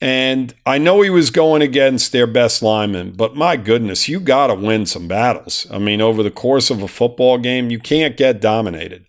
and 0.00 0.54
I 0.64 0.78
know 0.78 1.00
he 1.00 1.10
was 1.10 1.30
going 1.30 1.60
against 1.60 2.12
their 2.12 2.26
best 2.26 2.62
lineman, 2.62 3.12
but 3.12 3.34
my 3.34 3.56
goodness, 3.56 4.08
you 4.08 4.20
got 4.20 4.46
to 4.46 4.54
win 4.54 4.86
some 4.86 5.08
battles. 5.08 5.66
I 5.70 5.78
mean, 5.78 6.00
over 6.00 6.22
the 6.22 6.30
course 6.30 6.70
of 6.70 6.82
a 6.82 6.88
football 6.88 7.36
game, 7.38 7.70
you 7.70 7.80
can't 7.80 8.16
get 8.16 8.40
dominated. 8.40 9.06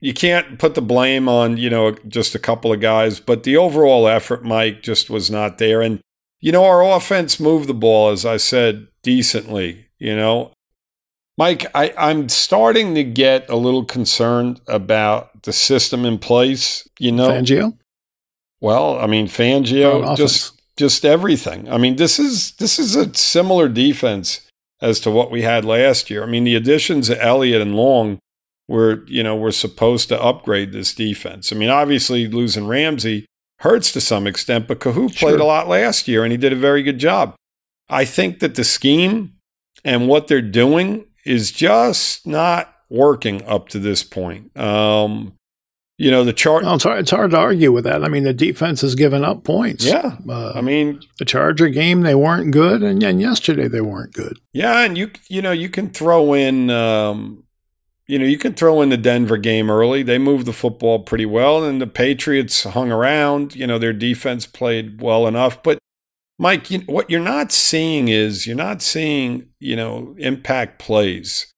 You 0.00 0.12
can't 0.12 0.58
put 0.58 0.74
the 0.74 0.82
blame 0.82 1.28
on, 1.28 1.56
you 1.56 1.70
know, 1.70 1.92
just 2.06 2.34
a 2.34 2.38
couple 2.38 2.72
of 2.72 2.80
guys, 2.80 3.18
but 3.18 3.42
the 3.42 3.56
overall 3.56 4.06
effort, 4.06 4.44
Mike, 4.44 4.82
just 4.82 5.08
was 5.10 5.30
not 5.30 5.58
there. 5.58 5.80
And, 5.80 6.00
you 6.38 6.52
know, 6.52 6.64
our 6.64 6.84
offense 6.84 7.40
moved 7.40 7.68
the 7.68 7.74
ball, 7.74 8.10
as 8.10 8.24
I 8.24 8.36
said, 8.36 8.88
decently. 9.02 9.86
You 9.98 10.14
know, 10.14 10.52
Mike, 11.38 11.66
I, 11.72 11.94
I'm 11.96 12.28
starting 12.28 12.96
to 12.96 13.04
get 13.04 13.48
a 13.48 13.54
little 13.54 13.84
concerned 13.84 14.60
about 14.66 15.44
the 15.44 15.52
system 15.52 16.04
in 16.04 16.18
place. 16.18 16.86
You 16.98 17.12
know, 17.12 17.28
Fangio. 17.28 17.78
Well, 18.60 18.98
I 18.98 19.06
mean, 19.06 19.28
Fangio, 19.28 20.16
just 20.16 20.60
just 20.76 21.04
everything. 21.04 21.70
I 21.70 21.78
mean, 21.78 21.94
this 21.94 22.18
is 22.18 22.52
this 22.56 22.78
is 22.80 22.96
a 22.96 23.14
similar 23.14 23.68
defense 23.68 24.48
as 24.82 24.98
to 25.00 25.10
what 25.12 25.30
we 25.30 25.42
had 25.42 25.64
last 25.64 26.10
year. 26.10 26.24
I 26.24 26.26
mean, 26.26 26.44
the 26.44 26.56
additions 26.56 27.08
of 27.08 27.18
Elliott 27.20 27.62
and 27.62 27.76
Long 27.76 28.18
were, 28.66 29.04
you 29.06 29.22
know, 29.22 29.36
were 29.36 29.52
supposed 29.52 30.08
to 30.08 30.20
upgrade 30.20 30.72
this 30.72 30.94
defense. 30.94 31.52
I 31.52 31.56
mean, 31.56 31.70
obviously 31.70 32.28
losing 32.28 32.66
Ramsey 32.66 33.26
hurts 33.60 33.90
to 33.92 34.00
some 34.00 34.26
extent, 34.26 34.68
but 34.68 34.78
Kohou 34.78 35.16
played 35.16 35.40
a 35.40 35.44
lot 35.44 35.68
last 35.68 36.06
year 36.06 36.22
and 36.22 36.30
he 36.30 36.38
did 36.38 36.52
a 36.52 36.56
very 36.56 36.82
good 36.82 36.98
job. 36.98 37.34
I 37.88 38.04
think 38.04 38.40
that 38.40 38.54
the 38.54 38.64
scheme 38.64 39.34
and 39.84 40.06
what 40.06 40.28
they're 40.28 40.42
doing 40.42 41.06
is 41.28 41.52
just 41.52 42.26
not 42.26 42.74
working 42.88 43.44
up 43.44 43.68
to 43.68 43.78
this 43.78 44.02
point. 44.02 44.56
Um, 44.56 45.34
you 45.98 46.10
know, 46.10 46.22
the 46.24 46.32
chart. 46.32 46.62
Well, 46.62 46.76
it's, 46.76 46.84
hard, 46.84 47.00
it's 47.00 47.10
hard 47.10 47.32
to 47.32 47.38
argue 47.38 47.72
with 47.72 47.84
that. 47.84 48.04
I 48.04 48.08
mean, 48.08 48.22
the 48.22 48.32
defense 48.32 48.82
has 48.82 48.94
given 48.94 49.24
up 49.24 49.42
points. 49.42 49.84
Yeah. 49.84 50.16
Uh, 50.28 50.52
I 50.54 50.60
mean, 50.60 51.00
the 51.18 51.24
Charger 51.24 51.68
game, 51.68 52.02
they 52.02 52.14
weren't 52.14 52.52
good. 52.52 52.82
And, 52.84 53.02
and 53.02 53.20
yesterday, 53.20 53.66
they 53.66 53.80
weren't 53.80 54.14
good. 54.14 54.38
Yeah. 54.52 54.84
And 54.84 54.96
you, 54.96 55.10
you 55.28 55.42
know, 55.42 55.50
you 55.50 55.68
can 55.68 55.90
throw 55.90 56.34
in, 56.34 56.70
um, 56.70 57.42
you 58.06 58.18
know, 58.18 58.24
you 58.24 58.38
can 58.38 58.54
throw 58.54 58.80
in 58.80 58.90
the 58.90 58.96
Denver 58.96 59.36
game 59.36 59.70
early. 59.70 60.04
They 60.04 60.18
moved 60.18 60.46
the 60.46 60.52
football 60.52 61.00
pretty 61.00 61.26
well, 61.26 61.64
and 61.64 61.80
the 61.80 61.86
Patriots 61.86 62.62
hung 62.62 62.90
around. 62.90 63.54
You 63.54 63.66
know, 63.66 63.78
their 63.78 63.92
defense 63.92 64.46
played 64.46 65.02
well 65.02 65.26
enough. 65.26 65.62
But 65.62 65.78
Mike, 66.38 66.70
you, 66.70 66.80
what 66.80 67.10
you're 67.10 67.20
not 67.20 67.50
seeing 67.50 68.08
is 68.08 68.46
you're 68.46 68.56
not 68.56 68.80
seeing, 68.80 69.48
you 69.58 69.74
know, 69.74 70.14
impact 70.18 70.78
plays. 70.78 71.52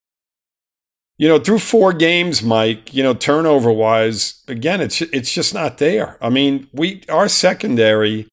You 1.19 1.29
know, 1.29 1.39
through 1.39 1.59
four 1.59 1.93
games, 1.93 2.43
Mike, 2.43 2.95
you 2.95 3.03
know, 3.03 3.13
turnover 3.13 3.71
wise, 3.71 4.43
again, 4.49 4.81
it's 4.81 5.03
it's 5.03 5.33
just 5.33 5.53
not 5.53 5.77
there. 5.77 6.17
I 6.23 6.31
mean, 6.31 6.67
we 6.73 7.03
our 7.11 7.29
secondary 7.29 8.27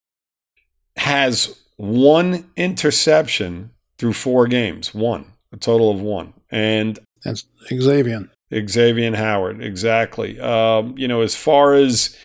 has 0.95 1.59
one 1.75 2.49
interception 2.55 3.71
through 3.97 4.13
four 4.13 4.47
games, 4.47 4.93
one, 4.93 5.33
a 5.51 5.57
total 5.57 5.91
of 5.91 5.99
one. 5.99 6.33
And 6.49 6.97
that's 7.23 7.45
Xavien. 7.69 8.29
Xavien 8.51 9.15
Howard, 9.15 9.61
exactly. 9.61 10.39
Um, 10.39 10.97
you 10.97 11.09
know, 11.09 11.21
as 11.21 11.35
far 11.35 11.73
as 11.73 12.15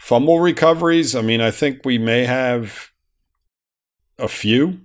fumble 0.00 0.40
recoveries, 0.40 1.14
I 1.14 1.20
mean, 1.20 1.42
I 1.42 1.50
think 1.50 1.84
we 1.84 1.98
may 1.98 2.24
have 2.24 2.90
a 4.18 4.28
few, 4.28 4.80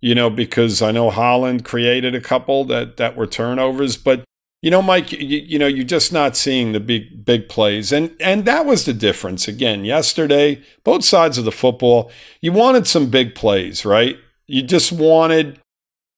you 0.00 0.14
know, 0.14 0.30
because 0.30 0.82
I 0.82 0.90
know 0.90 1.10
Holland 1.10 1.64
created 1.64 2.14
a 2.14 2.20
couple 2.20 2.64
that 2.66 2.96
that 2.96 3.16
were 3.16 3.26
turnovers, 3.26 3.96
but 3.96 4.24
you 4.62 4.70
know, 4.70 4.80
Mike, 4.80 5.12
you, 5.12 5.18
you, 5.18 5.58
know, 5.58 5.66
you're 5.66 5.84
just 5.84 6.10
not 6.10 6.38
seeing 6.38 6.72
the 6.72 6.80
big 6.80 7.26
big 7.26 7.50
plays, 7.50 7.92
and 7.92 8.16
and 8.18 8.46
that 8.46 8.64
was 8.64 8.86
the 8.86 8.94
difference 8.94 9.46
again 9.46 9.84
yesterday. 9.84 10.62
Both 10.84 11.04
sides 11.04 11.36
of 11.36 11.44
the 11.44 11.52
football, 11.52 12.10
you 12.40 12.50
wanted 12.50 12.86
some 12.86 13.10
big 13.10 13.34
plays, 13.34 13.84
right? 13.84 14.16
You 14.46 14.62
just 14.62 14.90
wanted 14.90 15.60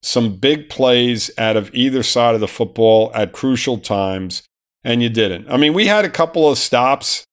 some 0.00 0.37
big 0.37 0.69
plays 0.69 1.29
out 1.37 1.57
of 1.57 1.75
either 1.75 2.05
side 2.05 2.37
of 2.37 2.41
the 2.41 2.47
football 2.47 3.11
at 3.15 3.33
crucial 3.33 3.79
times, 3.79 4.45
and 4.85 5.03
you 5.03 5.09
didn't. 5.09 5.50
I 5.50 5.57
mean, 5.57 5.75
we 5.75 5.88
had 5.88 6.05
a 6.05 6.11
couple 6.11 6.49
of 6.49 6.57
stops 6.57 7.25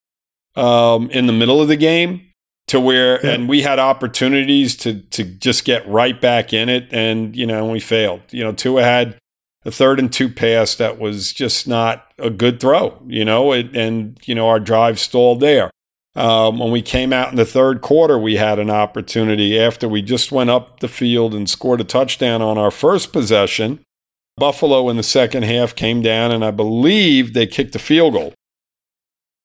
um, 0.56 1.12
in 1.12 1.28
the 1.28 1.34
middle 1.34 1.62
of 1.62 1.68
the 1.68 1.76
game 1.76 2.33
to 2.74 2.80
where 2.80 3.24
yeah. 3.24 3.34
and 3.34 3.48
we 3.48 3.62
had 3.62 3.78
opportunities 3.78 4.76
to 4.76 5.02
to 5.02 5.24
just 5.24 5.64
get 5.64 5.88
right 5.88 6.20
back 6.20 6.54
in 6.54 6.70
it. 6.70 6.88
And 6.92 7.36
you 7.36 7.46
know 7.46 7.68
we 7.68 7.80
failed. 7.80 8.22
You 8.32 8.44
know 8.44 8.52
Tua 8.52 8.82
had 8.82 9.16
a 9.64 9.70
third 9.70 10.00
and 10.00 10.12
two 10.12 10.28
pass 10.28 10.74
that 10.76 11.00
was 11.00 11.32
just 11.32 11.68
not 11.68 12.12
a 12.18 12.32
good 12.32 12.60
throw 12.60 13.00
you 13.08 13.24
know 13.24 13.54
it, 13.54 13.78
and 13.78 14.20
you 14.26 14.34
know 14.34 14.50
our 14.50 14.60
drive 14.60 15.00
stalled 15.00 15.40
there. 15.40 15.70
Um, 16.16 16.58
when 16.58 16.72
we 16.72 16.82
came 16.82 17.14
out 17.14 17.30
in 17.30 17.36
the 17.36 17.46
third 17.46 17.82
quarter 17.82 18.18
we 18.18 18.38
had 18.38 18.58
an 18.58 18.72
opportunity 18.72 19.60
after 19.60 19.88
we 19.88 20.02
just 20.02 20.32
went 20.32 20.50
up 20.50 20.80
the 20.80 20.88
field 20.88 21.36
and 21.36 21.48
scored 21.48 21.82
a 21.82 21.84
touchdown 21.84 22.42
on 22.42 22.58
our 22.58 22.72
first 22.72 23.14
possession. 23.14 23.82
Buffalo 24.36 24.90
in 24.90 24.98
the 24.98 25.04
second 25.04 25.44
half 25.44 25.76
came 25.76 26.02
down 26.02 26.32
and 26.32 26.44
i 26.44 26.50
believe 26.50 27.36
they 27.36 27.46
kicked 27.46 27.76
a 27.76 27.80
field 27.80 28.14
goal. 28.14 28.34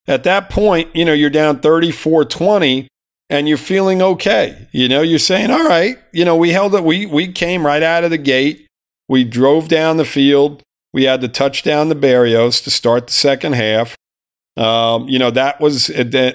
At 0.07 0.23
that 0.23 0.49
point 0.49 0.95
you 0.95 1.05
know 1.05 1.13
you're 1.13 1.29
down 1.29 1.59
34 1.59 2.25
20 2.25 2.87
and 3.29 3.47
you're 3.47 3.57
feeling 3.57 4.01
okay. 4.01 4.67
You 4.71 4.89
know, 4.89 5.01
you're 5.01 5.19
saying, 5.19 5.51
all 5.51 5.67
right, 5.67 5.97
you 6.11 6.25
know, 6.25 6.35
we 6.35 6.49
held 6.51 6.73
it. 6.75 6.83
We, 6.83 7.05
we 7.05 7.31
came 7.31 7.65
right 7.65 7.83
out 7.83 8.03
of 8.03 8.09
the 8.09 8.17
gate. 8.17 8.67
We 9.07 9.23
drove 9.23 9.67
down 9.67 9.97
the 9.97 10.05
field. 10.05 10.63
We 10.93 11.03
had 11.03 11.21
to 11.21 11.27
touch 11.27 11.63
down 11.63 11.89
the 11.89 11.95
Berrios 11.95 12.63
to 12.63 12.71
start 12.71 13.07
the 13.07 13.13
second 13.13 13.53
half. 13.53 13.95
Um, 14.57 15.07
you 15.07 15.19
know, 15.19 15.31
that 15.31 15.61
was 15.61 15.89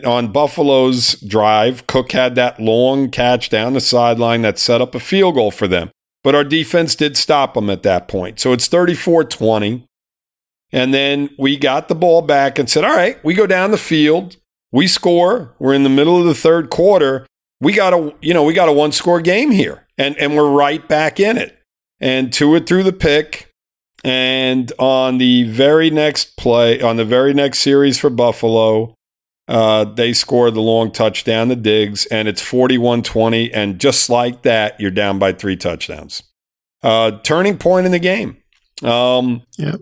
on 0.04 0.32
Buffalo's 0.32 1.20
drive. 1.20 1.86
Cook 1.86 2.12
had 2.12 2.36
that 2.36 2.60
long 2.60 3.10
catch 3.10 3.50
down 3.50 3.74
the 3.74 3.80
sideline 3.80 4.42
that 4.42 4.58
set 4.58 4.80
up 4.80 4.94
a 4.94 5.00
field 5.00 5.34
goal 5.34 5.50
for 5.50 5.68
them. 5.68 5.90
But 6.22 6.34
our 6.34 6.44
defense 6.44 6.94
did 6.94 7.18
stop 7.18 7.54
them 7.54 7.68
at 7.68 7.82
that 7.82 8.08
point. 8.08 8.40
So 8.40 8.52
it's 8.52 8.66
34 8.66 9.24
20. 9.24 9.84
And 10.72 10.94
then 10.94 11.30
we 11.38 11.56
got 11.56 11.88
the 11.88 11.94
ball 11.94 12.22
back 12.22 12.58
and 12.58 12.68
said, 12.68 12.82
all 12.82 12.96
right, 12.96 13.22
we 13.22 13.34
go 13.34 13.46
down 13.46 13.70
the 13.70 13.78
field. 13.78 14.36
We 14.75 14.88
score. 14.88 15.54
We're 15.61 15.73
in 15.73 15.85
the 15.85 15.88
middle 15.88 16.19
of 16.19 16.26
the 16.26 16.35
third 16.35 16.69
quarter. 16.69 17.28
We 17.61 17.75
got 17.75 17.93
a, 17.95 18.12
you 18.21 18.35
know, 18.35 18.43
we 18.43 18.52
got 18.52 18.69
a 18.69 18.73
one 18.73 18.90
score 18.90 19.21
game 19.21 19.52
here, 19.52 19.87
and 19.97 20.19
and 20.19 20.35
we're 20.37 20.50
right 20.50 20.87
back 20.88 21.21
in 21.21 21.38
it. 21.38 21.57
And 22.00 22.33
Tua 22.33 22.59
threw 22.59 22.83
the 22.83 22.93
pick. 22.93 23.49
And 24.02 24.71
on 24.78 25.19
the 25.19 25.45
very 25.45 25.90
next 25.90 26.37
play, 26.37 26.81
on 26.83 26.97
the 26.97 27.04
very 27.04 27.33
next 27.33 27.61
series 27.61 27.99
for 28.00 28.11
Buffalo, 28.11 28.95
uh, 29.47 29.85
they 29.85 30.12
score 30.12 30.50
the 30.50 30.61
long 30.61 30.90
touchdown 30.90 31.49
to 31.49 31.57
Diggs, 31.57 32.04
and 32.07 32.26
it's 32.26 32.43
41 32.43 33.02
20. 33.04 33.54
And 33.54 33.81
just 33.81 34.11
like 34.11 34.43
that, 34.43 34.78
you're 34.81 34.90
down 34.90 35.21
by 35.21 35.33
three 35.33 35.57
touchdowns. 35.57 36.25
Uh, 36.83 37.12
turning 37.23 37.59
point 37.59 37.87
in 37.87 37.93
the 37.93 38.00
game. 38.00 38.38
Um, 38.83 39.43
yeah. 39.57 39.76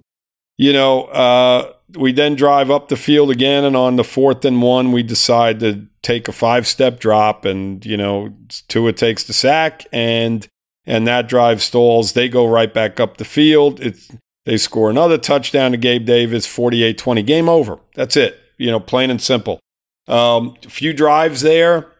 You 0.59 0.75
know, 0.75 1.05
uh, 1.05 1.73
we 1.97 2.13
then 2.13 2.35
drive 2.35 2.71
up 2.71 2.89
the 2.89 2.97
field 2.97 3.31
again, 3.31 3.65
and 3.65 3.77
on 3.77 3.97
the 3.97 4.05
fourth 4.05 4.45
and 4.45 4.63
one, 4.63 4.93
we 4.93 5.03
decide 5.03 5.61
to 5.61 5.87
take 6.03 6.29
a 6.29 6.33
five 6.33 6.67
step 6.67 7.01
drop, 7.01 7.45
and, 7.45 7.85
you 7.85 7.97
know, 7.97 8.35
Tua 8.69 8.93
takes 8.93 9.25
the 9.25 9.33
sack, 9.33 9.87
and 9.93 10.47
and 10.85 11.07
that 11.07 11.29
drive 11.29 11.63
stalls. 11.63 12.13
They 12.13 12.29
go 12.29 12.47
right 12.47 12.73
back 12.73 12.99
up 12.99 13.17
the 13.17 13.25
field. 13.25 13.81
It's, 13.81 14.11
they 14.45 14.57
score 14.57 14.91
another 14.91 15.19
touchdown 15.19 15.71
to 15.71 15.77
Gabe 15.77 16.05
Davis, 16.05 16.47
48 16.47 16.99
20. 16.99 17.23
Game 17.23 17.49
over. 17.49 17.79
That's 17.95 18.17
it. 18.17 18.39
You 18.59 18.71
know, 18.71 18.81
plain 18.81 19.11
and 19.11 19.21
simple. 19.21 19.61
Um, 20.09 20.57
a 20.65 20.69
few 20.69 20.93
drives 20.93 21.43
there, 21.43 21.93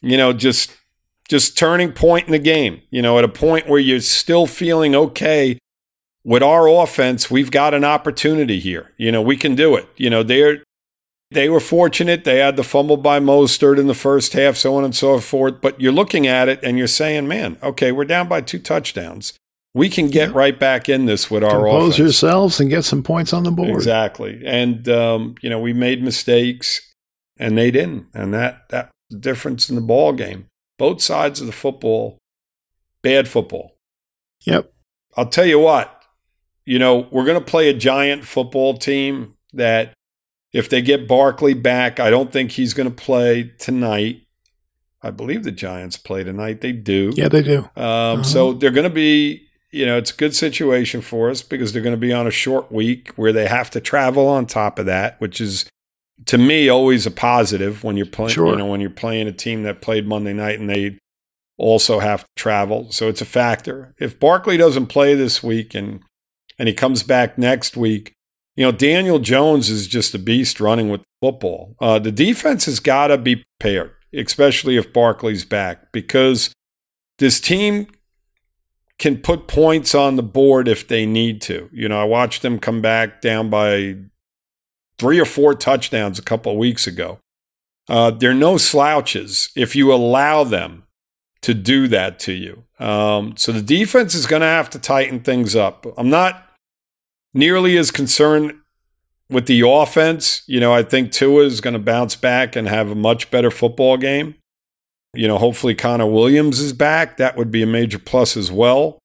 you 0.00 0.16
know, 0.16 0.32
just 0.32 0.74
just 1.28 1.58
turning 1.58 1.92
point 1.92 2.26
in 2.26 2.32
the 2.32 2.38
game. 2.38 2.80
You 2.90 3.02
know, 3.02 3.18
at 3.18 3.24
a 3.24 3.28
point 3.28 3.68
where 3.68 3.80
you're 3.80 4.00
still 4.00 4.46
feeling 4.46 4.94
okay 4.94 5.58
with 6.24 6.42
our 6.42 6.68
offense, 6.68 7.30
we've 7.30 7.50
got 7.50 7.74
an 7.74 7.84
opportunity 7.84 8.58
here. 8.58 8.92
You 8.96 9.12
know, 9.12 9.22
we 9.22 9.36
can 9.36 9.54
do 9.54 9.76
it. 9.76 9.88
You 9.96 10.10
know, 10.10 10.22
they're 10.22 10.62
they 11.30 11.48
were 11.48 11.60
fortunate. 11.60 12.24
They 12.24 12.38
had 12.38 12.56
the 12.56 12.62
fumble 12.64 12.96
by 12.96 13.18
Mostert 13.20 13.78
in 13.78 13.86
the 13.86 13.94
first 13.94 14.32
half, 14.34 14.56
so 14.56 14.76
on 14.76 14.84
and 14.84 14.94
so 14.94 15.18
forth. 15.18 15.60
But 15.60 15.80
you're 15.80 15.92
looking 15.92 16.26
at 16.26 16.48
it 16.48 16.60
and 16.62 16.78
you're 16.78 16.86
saying, 16.86 17.26
man, 17.26 17.58
okay, 17.62 17.92
we're 17.92 18.04
down 18.04 18.28
by 18.28 18.40
two 18.40 18.58
touchdowns. 18.58 19.34
We 19.74 19.88
can 19.88 20.08
get 20.08 20.30
yeah. 20.30 20.36
right 20.36 20.58
back 20.58 20.88
in 20.88 21.06
this 21.06 21.30
with 21.30 21.42
our 21.42 21.50
Compose 21.50 21.94
offense. 21.94 21.98
yourselves 21.98 22.60
and 22.60 22.70
get 22.70 22.84
some 22.84 23.02
points 23.02 23.32
on 23.32 23.42
the 23.42 23.50
board. 23.50 23.70
Exactly. 23.70 24.40
And, 24.46 24.88
um, 24.88 25.34
you 25.42 25.50
know, 25.50 25.58
we 25.58 25.72
made 25.72 26.00
mistakes 26.00 26.92
and 27.38 27.58
they 27.58 27.72
didn't. 27.72 28.06
And 28.14 28.32
that, 28.32 28.68
that 28.68 28.90
the 29.10 29.18
difference 29.18 29.68
in 29.68 29.74
the 29.74 29.80
ball 29.80 30.12
game. 30.12 30.46
Both 30.78 31.02
sides 31.02 31.40
of 31.40 31.46
the 31.46 31.52
football, 31.52 32.18
bad 33.02 33.26
football. 33.26 33.74
Yep. 34.44 34.72
I'll 35.16 35.26
tell 35.26 35.46
you 35.46 35.58
what, 35.58 36.03
you 36.64 36.78
know, 36.78 37.08
we're 37.10 37.24
going 37.24 37.38
to 37.38 37.44
play 37.44 37.68
a 37.68 37.74
giant 37.74 38.24
football 38.24 38.76
team 38.76 39.34
that 39.52 39.94
if 40.52 40.68
they 40.68 40.82
get 40.82 41.08
Barkley 41.08 41.54
back, 41.54 42.00
I 42.00 42.10
don't 42.10 42.32
think 42.32 42.52
he's 42.52 42.74
going 42.74 42.88
to 42.88 42.94
play 42.94 43.52
tonight. 43.58 44.22
I 45.02 45.10
believe 45.10 45.44
the 45.44 45.52
Giants 45.52 45.98
play 45.98 46.24
tonight. 46.24 46.62
They 46.62 46.72
do. 46.72 47.12
Yeah, 47.14 47.28
they 47.28 47.42
do. 47.42 47.58
Um, 47.58 47.70
uh-huh. 47.76 48.22
So 48.22 48.52
they're 48.54 48.70
going 48.70 48.88
to 48.88 48.94
be, 48.94 49.46
you 49.70 49.84
know, 49.84 49.98
it's 49.98 50.12
a 50.12 50.16
good 50.16 50.34
situation 50.34 51.02
for 51.02 51.28
us 51.28 51.42
because 51.42 51.72
they're 51.72 51.82
going 51.82 51.94
to 51.94 52.00
be 52.00 52.12
on 52.12 52.26
a 52.26 52.30
short 52.30 52.72
week 52.72 53.12
where 53.16 53.32
they 53.32 53.46
have 53.46 53.70
to 53.72 53.80
travel 53.80 54.26
on 54.26 54.46
top 54.46 54.78
of 54.78 54.86
that, 54.86 55.20
which 55.20 55.40
is 55.40 55.66
to 56.26 56.38
me 56.38 56.68
always 56.68 57.04
a 57.04 57.10
positive 57.10 57.84
when 57.84 57.96
you're 57.96 58.06
playing. 58.06 58.30
Sure. 58.30 58.52
You 58.52 58.56
know, 58.56 58.66
when 58.66 58.80
you're 58.80 58.88
playing 58.88 59.28
a 59.28 59.32
team 59.32 59.64
that 59.64 59.82
played 59.82 60.06
Monday 60.06 60.32
night 60.32 60.58
and 60.58 60.70
they 60.70 60.98
also 61.58 61.98
have 61.98 62.22
to 62.22 62.30
travel, 62.36 62.90
so 62.90 63.08
it's 63.08 63.20
a 63.20 63.26
factor. 63.26 63.94
If 63.98 64.18
Barkley 64.18 64.56
doesn't 64.56 64.86
play 64.86 65.14
this 65.14 65.42
week 65.42 65.74
and 65.74 66.00
and 66.58 66.68
he 66.68 66.74
comes 66.74 67.02
back 67.02 67.38
next 67.38 67.76
week, 67.76 68.14
you 68.56 68.64
know, 68.64 68.72
Daniel 68.72 69.18
Jones 69.18 69.68
is 69.68 69.86
just 69.86 70.14
a 70.14 70.18
beast 70.18 70.60
running 70.60 70.88
with 70.88 71.02
football. 71.20 71.74
Uh, 71.80 71.98
the 71.98 72.12
defense 72.12 72.66
has 72.66 72.80
got 72.80 73.08
to 73.08 73.18
be 73.18 73.44
prepared, 73.58 73.92
especially 74.12 74.76
if 74.76 74.92
Barkley's 74.92 75.44
back, 75.44 75.90
because 75.92 76.52
this 77.18 77.40
team 77.40 77.88
can 78.98 79.18
put 79.18 79.48
points 79.48 79.94
on 79.94 80.16
the 80.16 80.22
board 80.22 80.68
if 80.68 80.86
they 80.86 81.04
need 81.04 81.40
to. 81.42 81.68
You 81.72 81.88
know, 81.88 82.00
I 82.00 82.04
watched 82.04 82.42
them 82.42 82.58
come 82.60 82.80
back 82.80 83.20
down 83.20 83.50
by 83.50 83.96
three 84.98 85.18
or 85.18 85.24
four 85.24 85.54
touchdowns 85.54 86.18
a 86.18 86.22
couple 86.22 86.52
of 86.52 86.58
weeks 86.58 86.86
ago. 86.86 87.18
Uh, 87.88 88.10
they're 88.12 88.32
no 88.32 88.56
slouches 88.56 89.50
if 89.56 89.74
you 89.74 89.92
allow 89.92 90.44
them 90.44 90.84
to 91.42 91.52
do 91.52 91.88
that 91.88 92.18
to 92.20 92.32
you. 92.32 92.64
Um, 92.78 93.36
so 93.36 93.52
the 93.52 93.60
defense 93.60 94.14
is 94.14 94.26
going 94.26 94.40
to 94.40 94.46
have 94.46 94.70
to 94.70 94.78
tighten 94.78 95.20
things 95.20 95.54
up. 95.54 95.86
I'm 95.98 96.08
not 96.08 96.43
nearly 97.34 97.76
as 97.76 97.90
concerned 97.90 98.54
with 99.28 99.46
the 99.46 99.62
offense. 99.66 100.42
You 100.46 100.60
know, 100.60 100.72
I 100.72 100.82
think 100.82 101.12
Tua 101.12 101.44
is 101.44 101.60
going 101.60 101.74
to 101.74 101.80
bounce 101.80 102.16
back 102.16 102.56
and 102.56 102.68
have 102.68 102.90
a 102.90 102.94
much 102.94 103.30
better 103.30 103.50
football 103.50 103.96
game. 103.96 104.36
You 105.12 105.28
know, 105.28 105.38
hopefully 105.38 105.74
Connor 105.74 106.06
Williams 106.06 106.60
is 106.60 106.72
back. 106.72 107.18
That 107.18 107.36
would 107.36 107.50
be 107.50 107.62
a 107.62 107.66
major 107.66 107.98
plus 107.98 108.36
as 108.36 108.50
well. 108.50 108.98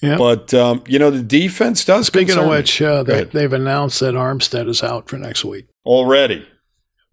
Yeah. 0.00 0.16
But, 0.16 0.54
um, 0.54 0.84
you 0.86 0.98
know, 0.98 1.10
the 1.10 1.22
defense 1.22 1.84
does 1.84 2.06
Speaking 2.06 2.38
of 2.38 2.46
which, 2.46 2.80
uh, 2.80 3.02
they, 3.02 3.24
they've 3.24 3.52
announced 3.52 4.00
that 4.00 4.14
Armstead 4.14 4.68
is 4.68 4.82
out 4.82 5.08
for 5.08 5.16
next 5.16 5.44
week. 5.44 5.66
Already? 5.84 6.46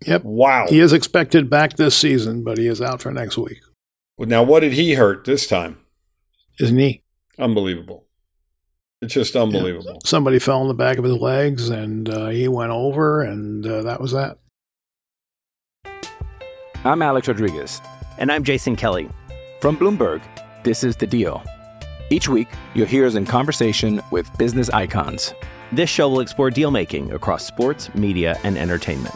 Yep. 0.06 0.24
Wow. 0.24 0.68
He 0.70 0.80
is 0.80 0.94
expected 0.94 1.50
back 1.50 1.78
this 1.78 1.96
season, 1.96 2.44
but 2.44 2.58
he 2.58 2.68
is 2.68 2.82
out 2.82 3.02
for 3.02 3.12
next 3.12 3.38
week. 3.38 3.60
Well, 4.18 4.30
now, 4.30 4.44
what 4.44 4.60
did 4.60 4.74
he 4.74 4.94
hurt 4.94 5.26
this 5.26 5.48
time? 5.48 5.80
His 6.58 6.72
knee. 6.72 7.04
Unbelievable. 7.40 8.06
It's 9.02 9.16
just 9.16 9.36
unbelievable. 9.36 9.94
Yeah. 9.94 10.00
Somebody 10.06 10.38
fell 10.38 10.62
in 10.62 10.68
the 10.68 10.76
back 10.76 10.98
of 11.00 11.04
his 11.04 11.18
legs 11.18 11.70
and 11.70 12.08
uh, 12.08 12.28
he 12.28 12.48
went 12.48 12.72
over, 12.72 13.22
and 13.22 13.66
uh, 13.66 13.82
that 13.82 14.00
was 14.00 14.12
that. 14.12 14.38
I'm 16.84 17.02
Alex 17.02 17.28
Rodriguez. 17.28 17.82
And 18.20 18.32
I'm 18.32 18.44
Jason 18.44 18.76
Kelly. 18.76 19.10
From 19.60 19.76
Bloomberg, 19.76 20.22
this 20.64 20.84
is 20.84 20.96
The 20.96 21.08
Deal. 21.08 21.44
Each 22.12 22.28
week, 22.30 22.48
you'll 22.76 22.88
hear 22.88 23.08
us 23.08 23.16
in 23.16 23.26
conversation 23.26 24.02
with 24.12 24.30
business 24.38 24.70
icons. 24.70 25.34
This 25.72 25.90
show 25.90 26.10
will 26.10 26.20
explore 26.20 26.52
deal 26.52 26.70
making 26.70 27.12
across 27.14 27.46
sports, 27.46 27.94
media, 27.96 28.38
and 28.44 28.58
entertainment. 28.58 29.16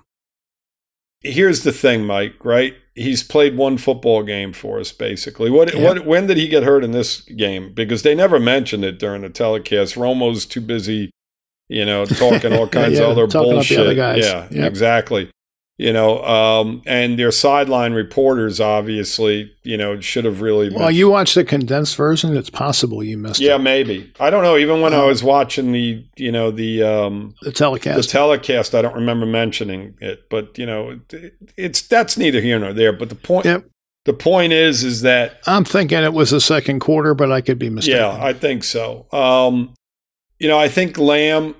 Here's 1.23 1.63
the 1.63 1.71
thing, 1.71 2.05
Mike, 2.05 2.33
right? 2.43 2.73
He's 2.95 3.23
played 3.23 3.55
one 3.55 3.77
football 3.77 4.23
game 4.23 4.53
for 4.53 4.79
us, 4.79 4.91
basically. 4.91 5.49
What, 5.51 5.73
Yeah. 5.73 5.81
what, 5.83 6.05
when 6.05 6.27
did 6.27 6.37
he 6.37 6.47
get 6.47 6.63
hurt 6.63 6.83
in 6.83 6.91
this 6.91 7.21
game? 7.21 7.73
Because 7.73 8.01
they 8.03 8.15
never 8.15 8.39
mentioned 8.39 8.83
it 8.83 8.97
during 8.99 9.21
the 9.21 9.29
telecast. 9.29 9.95
Romo's 9.95 10.45
too 10.45 10.61
busy, 10.61 11.11
you 11.69 11.85
know, 11.85 12.05
talking 12.05 12.53
all 12.53 12.67
kinds 12.79 12.97
Yeah, 12.97 13.05
of 13.05 13.11
other 13.11 13.27
talking 13.27 13.39
up 13.57 13.65
the 13.67 13.75
bullshit. 13.75 13.99
other. 13.99 14.17
Yeah, 14.19 14.47
Yep. 14.51 14.67
exactly. 14.67 15.29
You 15.81 15.91
know, 15.91 16.23
um, 16.25 16.83
and 16.85 17.17
their 17.17 17.31
sideline 17.31 17.93
reporters 17.93 18.59
obviously, 18.59 19.51
you 19.63 19.77
know, 19.77 19.99
should 19.99 20.25
have 20.25 20.39
really. 20.39 20.69
Well, 20.69 20.91
you 20.91 21.09
watched 21.09 21.33
the 21.33 21.43
condensed 21.43 21.95
version. 21.95 22.37
It's 22.37 22.51
possible 22.51 23.03
you 23.03 23.17
missed 23.17 23.39
yeah, 23.39 23.55
it. 23.55 23.59
maybe. 23.63 24.13
I 24.19 24.29
don't 24.29 24.43
know. 24.43 24.57
Even 24.57 24.81
when 24.81 24.93
I 24.93 25.05
was 25.05 25.23
watching 25.23 25.71
the, 25.71 26.05
you 26.17 26.31
know, 26.31 26.51
the 26.51 26.83
um, 26.83 27.33
the 27.41 27.51
telecast. 27.51 27.97
the 27.97 28.03
telecast, 28.03 28.75
I 28.75 28.83
don't 28.83 28.93
remember 28.93 29.25
mentioning 29.25 29.95
it. 29.99 30.29
But 30.29 30.55
you 30.59 30.67
know, 30.67 30.99
it, 31.09 31.33
it's 31.57 31.81
that's 31.81 32.15
neither 32.15 32.41
here 32.41 32.59
nor 32.59 32.73
there. 32.73 32.93
But 32.93 33.09
the 33.09 33.15
point, 33.15 33.45
Yep. 33.47 33.65
the 34.05 34.13
point 34.13 34.53
is, 34.53 34.83
is 34.83 35.01
that 35.01 35.39
I'm 35.47 35.65
thinking 35.65 36.03
it 36.03 36.13
was 36.13 36.29
the 36.29 36.41
second 36.41 36.81
quarter, 36.81 37.15
but 37.15 37.31
I 37.31 37.41
could 37.41 37.57
be 37.57 37.71
mistaken. 37.71 38.01
yeah, 38.01 38.23
I 38.23 38.33
think 38.33 38.63
so. 38.63 39.07
Um, 39.11 39.73
you 40.37 40.47
know, 40.47 40.59
I 40.59 40.69
think 40.69 40.99
Lamb 40.99 41.55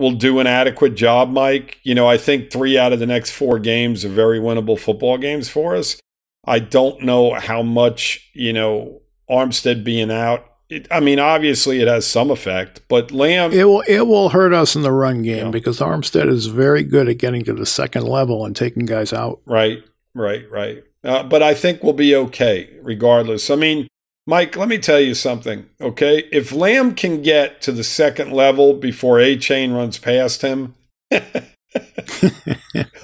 will 0.00 0.12
do 0.12 0.40
an 0.40 0.46
adequate 0.48 0.94
job, 0.96 1.30
Mike. 1.30 1.78
You 1.84 1.94
know, 1.94 2.08
I 2.08 2.18
think 2.18 2.50
three 2.50 2.76
out 2.76 2.92
of 2.92 2.98
the 2.98 3.06
next 3.06 3.30
four 3.30 3.58
games 3.60 4.04
are 4.04 4.08
very 4.08 4.40
winnable 4.40 4.78
football 4.78 5.18
games 5.18 5.48
for 5.48 5.76
us. 5.76 6.00
I 6.44 6.58
don't 6.58 7.02
know 7.02 7.34
how 7.34 7.62
much, 7.62 8.30
you 8.34 8.52
know, 8.52 9.02
Armstead 9.30 9.84
being 9.84 10.10
out. 10.10 10.44
It, 10.70 10.86
I 10.90 11.00
mean, 11.00 11.18
obviously 11.18 11.80
it 11.80 11.88
has 11.88 12.06
some 12.06 12.30
effect, 12.30 12.80
but 12.88 13.10
Lamb, 13.12 13.52
It 13.52 13.64
will 13.64 13.82
it 13.88 14.06
will 14.06 14.28
hurt 14.30 14.52
us 14.54 14.74
in 14.76 14.82
the 14.82 14.92
run 14.92 15.22
game 15.22 15.46
Yeah. 15.46 15.50
because 15.50 15.80
Armstead 15.80 16.28
is 16.28 16.46
very 16.46 16.82
good 16.84 17.08
at 17.08 17.18
getting 17.18 17.44
to 17.44 17.52
the 17.52 17.66
second 17.66 18.04
level 18.04 18.46
and 18.46 18.54
taking 18.56 18.86
guys 18.86 19.12
out. 19.12 19.40
right, 19.46 19.82
right, 20.14 20.48
right. 20.50 20.82
Uh, 21.02 21.22
but 21.24 21.42
I 21.42 21.54
think 21.54 21.82
we'll 21.82 21.92
be 21.92 22.14
okay 22.14 22.70
regardless. 22.82 23.50
I 23.50 23.56
mean, 23.56 23.88
Mike, 24.30 24.54
let 24.54 24.68
me 24.68 24.78
tell 24.78 25.00
you 25.00 25.12
something, 25.12 25.66
okay? 25.80 26.28
If 26.30 26.52
Lamb 26.52 26.94
can 26.94 27.20
get 27.20 27.60
to 27.62 27.72
the 27.72 27.82
second 27.82 28.30
level 28.30 28.74
before 28.74 29.16
Achane 29.16 29.74
runs 29.74 29.98
past 29.98 30.42
him, 30.42 30.76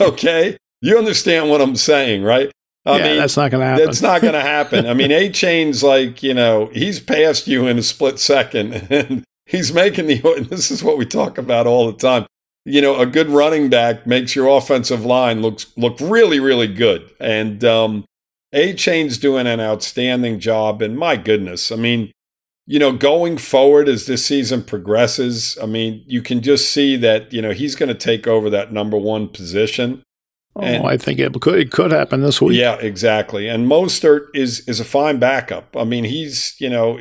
okay, 0.01 0.57
you 0.81 0.97
understand 0.97 1.51
what 1.51 1.61
I'm 1.61 1.75
saying, 1.75 2.23
right? 2.23 2.53
I 2.85 2.99
yeah, 2.99 3.03
mean, 3.03 3.19
that's 3.19 3.37
not 3.37 3.51
going 3.51 3.61
to 3.61 3.67
happen. 3.67 3.85
That's 3.85 4.01
not 4.01 4.21
going 4.21 4.35
to 4.35 4.41
happen. 4.41 4.87
I 4.87 4.95
mean, 4.95 5.11
Achane's 5.11 5.83
like, 5.83 6.23
you 6.23 6.33
know, 6.33 6.67
he's 6.67 7.01
past 7.01 7.49
you 7.49 7.67
in 7.67 7.77
a 7.77 7.83
split 7.83 8.21
second, 8.21 8.75
and 8.91 9.25
he's 9.47 9.73
making 9.73 10.07
the. 10.07 10.47
This 10.49 10.71
is 10.71 10.85
what 10.85 10.97
we 10.97 11.07
talk 11.07 11.39
about 11.39 11.67
all 11.67 11.91
the 11.91 11.99
time. 11.99 12.27
You 12.65 12.81
know, 12.81 13.01
a 13.01 13.07
good 13.07 13.31
running 13.31 13.69
back 13.69 14.07
makes 14.07 14.37
your 14.37 14.57
offensive 14.57 15.05
line 15.05 15.43
looks 15.43 15.73
look 15.77 15.99
really, 16.01 16.39
really 16.39 16.69
good, 16.69 17.11
and 17.19 17.65
um, 17.65 18.05
Achane's 18.55 19.19
doing 19.19 19.47
an 19.47 19.61
outstanding 19.61 20.39
job. 20.41 20.83
And 20.83 20.99
my 20.99 21.17
goodness, 21.17 21.71
I 21.71 21.77
mean, 21.77 22.13
you 22.67 22.79
know, 22.79 22.93
going 22.93 23.39
forward 23.39 23.89
as 23.89 24.07
this 24.07 24.27
season 24.27 24.63
progresses, 24.63 25.57
I 25.63 25.67
mean, 25.67 26.03
you 26.07 26.21
can 26.21 26.43
just 26.43 26.71
see 26.71 26.97
that, 26.97 27.33
you 27.33 27.41
know, 27.41 27.53
he's 27.53 27.77
going 27.77 27.89
to 27.89 27.95
take 27.95 28.27
over 28.27 28.51
that 28.51 28.73
number 28.73 28.97
one 28.97 29.29
position. 29.29 30.03
Oh, 30.57 30.63
and, 30.63 30.87
I 30.87 30.97
think 30.97 31.19
it 31.19 31.39
could 31.41 31.59
it 31.59 31.71
could 31.71 31.93
happen 31.93 32.23
this 32.23 32.41
week. 32.41 32.59
Yeah, 32.59 32.77
exactly. 32.77 33.47
And 33.47 33.69
Mostert 33.69 34.29
is 34.35 34.67
is 34.67 34.81
a 34.81 34.85
fine 34.85 35.19
backup. 35.19 35.77
I 35.77 35.85
mean, 35.85 36.05
he's, 36.05 36.57
you 36.59 36.71
know, 36.71 36.99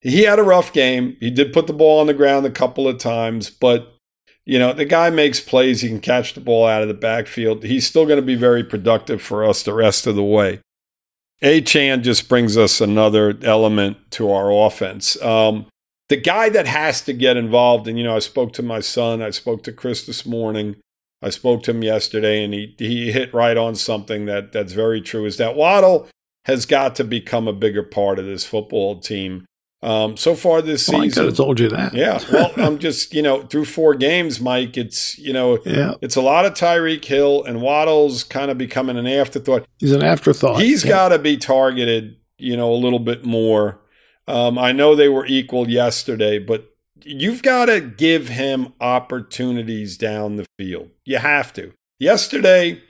he 0.00 0.22
had 0.22 0.38
a 0.38 0.44
rough 0.44 0.72
game. 0.72 1.16
He 1.20 1.30
did 1.30 1.52
put 1.52 1.66
the 1.66 1.72
ball 1.72 2.00
on 2.00 2.06
the 2.06 2.14
ground 2.14 2.46
a 2.46 2.50
couple 2.50 2.86
of 2.86 2.98
times, 2.98 3.50
but 3.50 3.92
you 4.44 4.58
know, 4.58 4.72
the 4.72 4.84
guy 4.84 5.10
makes 5.10 5.40
plays. 5.40 5.82
He 5.82 5.88
can 5.88 6.00
catch 6.00 6.34
the 6.34 6.40
ball 6.40 6.66
out 6.66 6.82
of 6.82 6.88
the 6.88 6.94
backfield. 6.94 7.64
He's 7.64 7.86
still 7.86 8.06
going 8.06 8.16
to 8.16 8.26
be 8.26 8.34
very 8.34 8.64
productive 8.64 9.22
for 9.22 9.44
us 9.44 9.62
the 9.62 9.74
rest 9.74 10.06
of 10.06 10.16
the 10.16 10.22
way. 10.22 10.60
Achane 11.42 12.02
just 12.02 12.28
brings 12.28 12.56
us 12.56 12.80
another 12.80 13.36
element 13.42 13.98
to 14.12 14.30
our 14.30 14.52
offense. 14.52 15.20
Um, 15.22 15.66
the 16.08 16.16
guy 16.16 16.48
that 16.50 16.66
has 16.66 17.02
to 17.02 17.12
get 17.12 17.36
involved, 17.36 17.88
and 17.88 17.98
you 17.98 18.04
know, 18.04 18.16
I 18.16 18.20
spoke 18.20 18.52
to 18.54 18.62
my 18.62 18.80
son, 18.80 19.22
I 19.22 19.30
spoke 19.30 19.62
to 19.64 19.72
Chris 19.72 20.06
this 20.06 20.24
morning, 20.24 20.76
I 21.20 21.30
spoke 21.30 21.62
to 21.64 21.70
him 21.72 21.82
yesterday, 21.82 22.44
and 22.44 22.52
he 22.52 22.74
he 22.78 23.12
hit 23.12 23.32
right 23.32 23.56
on 23.56 23.74
something 23.74 24.26
that 24.26 24.52
that's 24.52 24.72
very 24.72 25.00
true. 25.00 25.24
Is 25.24 25.36
that 25.38 25.56
Waddle 25.56 26.08
has 26.44 26.66
got 26.66 26.94
to 26.96 27.04
become 27.04 27.48
a 27.48 27.52
bigger 27.52 27.82
part 27.82 28.18
of 28.18 28.26
this 28.26 28.44
football 28.44 28.98
team. 28.98 29.46
Um, 29.82 30.16
so 30.16 30.36
far 30.36 30.62
this 30.62 30.88
well, 30.88 31.02
season, 31.02 31.22
I 31.22 31.24
could 31.24 31.28
have 31.30 31.36
told 31.36 31.58
you 31.58 31.68
that. 31.70 31.92
Yeah, 31.92 32.20
well, 32.32 32.52
I'm 32.56 32.78
just 32.78 33.12
you 33.12 33.22
know 33.22 33.42
through 33.42 33.64
four 33.64 33.94
games, 33.94 34.40
Mike. 34.40 34.76
It's 34.76 35.18
you 35.18 35.32
know, 35.32 35.58
yeah. 35.64 35.94
it's 36.00 36.14
a 36.14 36.20
lot 36.20 36.44
of 36.44 36.54
Tyreek 36.54 37.04
Hill 37.04 37.42
and 37.42 37.60
Waddle's 37.60 38.22
kind 38.22 38.50
of 38.50 38.58
becoming 38.58 38.96
an 38.96 39.08
afterthought. 39.08 39.66
He's 39.78 39.92
an 39.92 40.04
afterthought. 40.04 40.60
He's 40.60 40.84
yeah. 40.84 40.90
got 40.90 41.08
to 41.08 41.18
be 41.18 41.36
targeted, 41.36 42.16
you 42.38 42.56
know, 42.56 42.72
a 42.72 42.76
little 42.76 43.00
bit 43.00 43.24
more. 43.24 43.80
Um, 44.28 44.56
I 44.56 44.70
know 44.70 44.94
they 44.94 45.08
were 45.08 45.26
equal 45.26 45.68
yesterday, 45.68 46.38
but 46.38 46.72
you've 47.02 47.42
got 47.42 47.64
to 47.64 47.80
give 47.80 48.28
him 48.28 48.74
opportunities 48.80 49.96
down 49.98 50.36
the 50.36 50.46
field. 50.58 50.90
You 51.04 51.18
have 51.18 51.52
to. 51.54 51.72
Yesterday, 51.98 52.80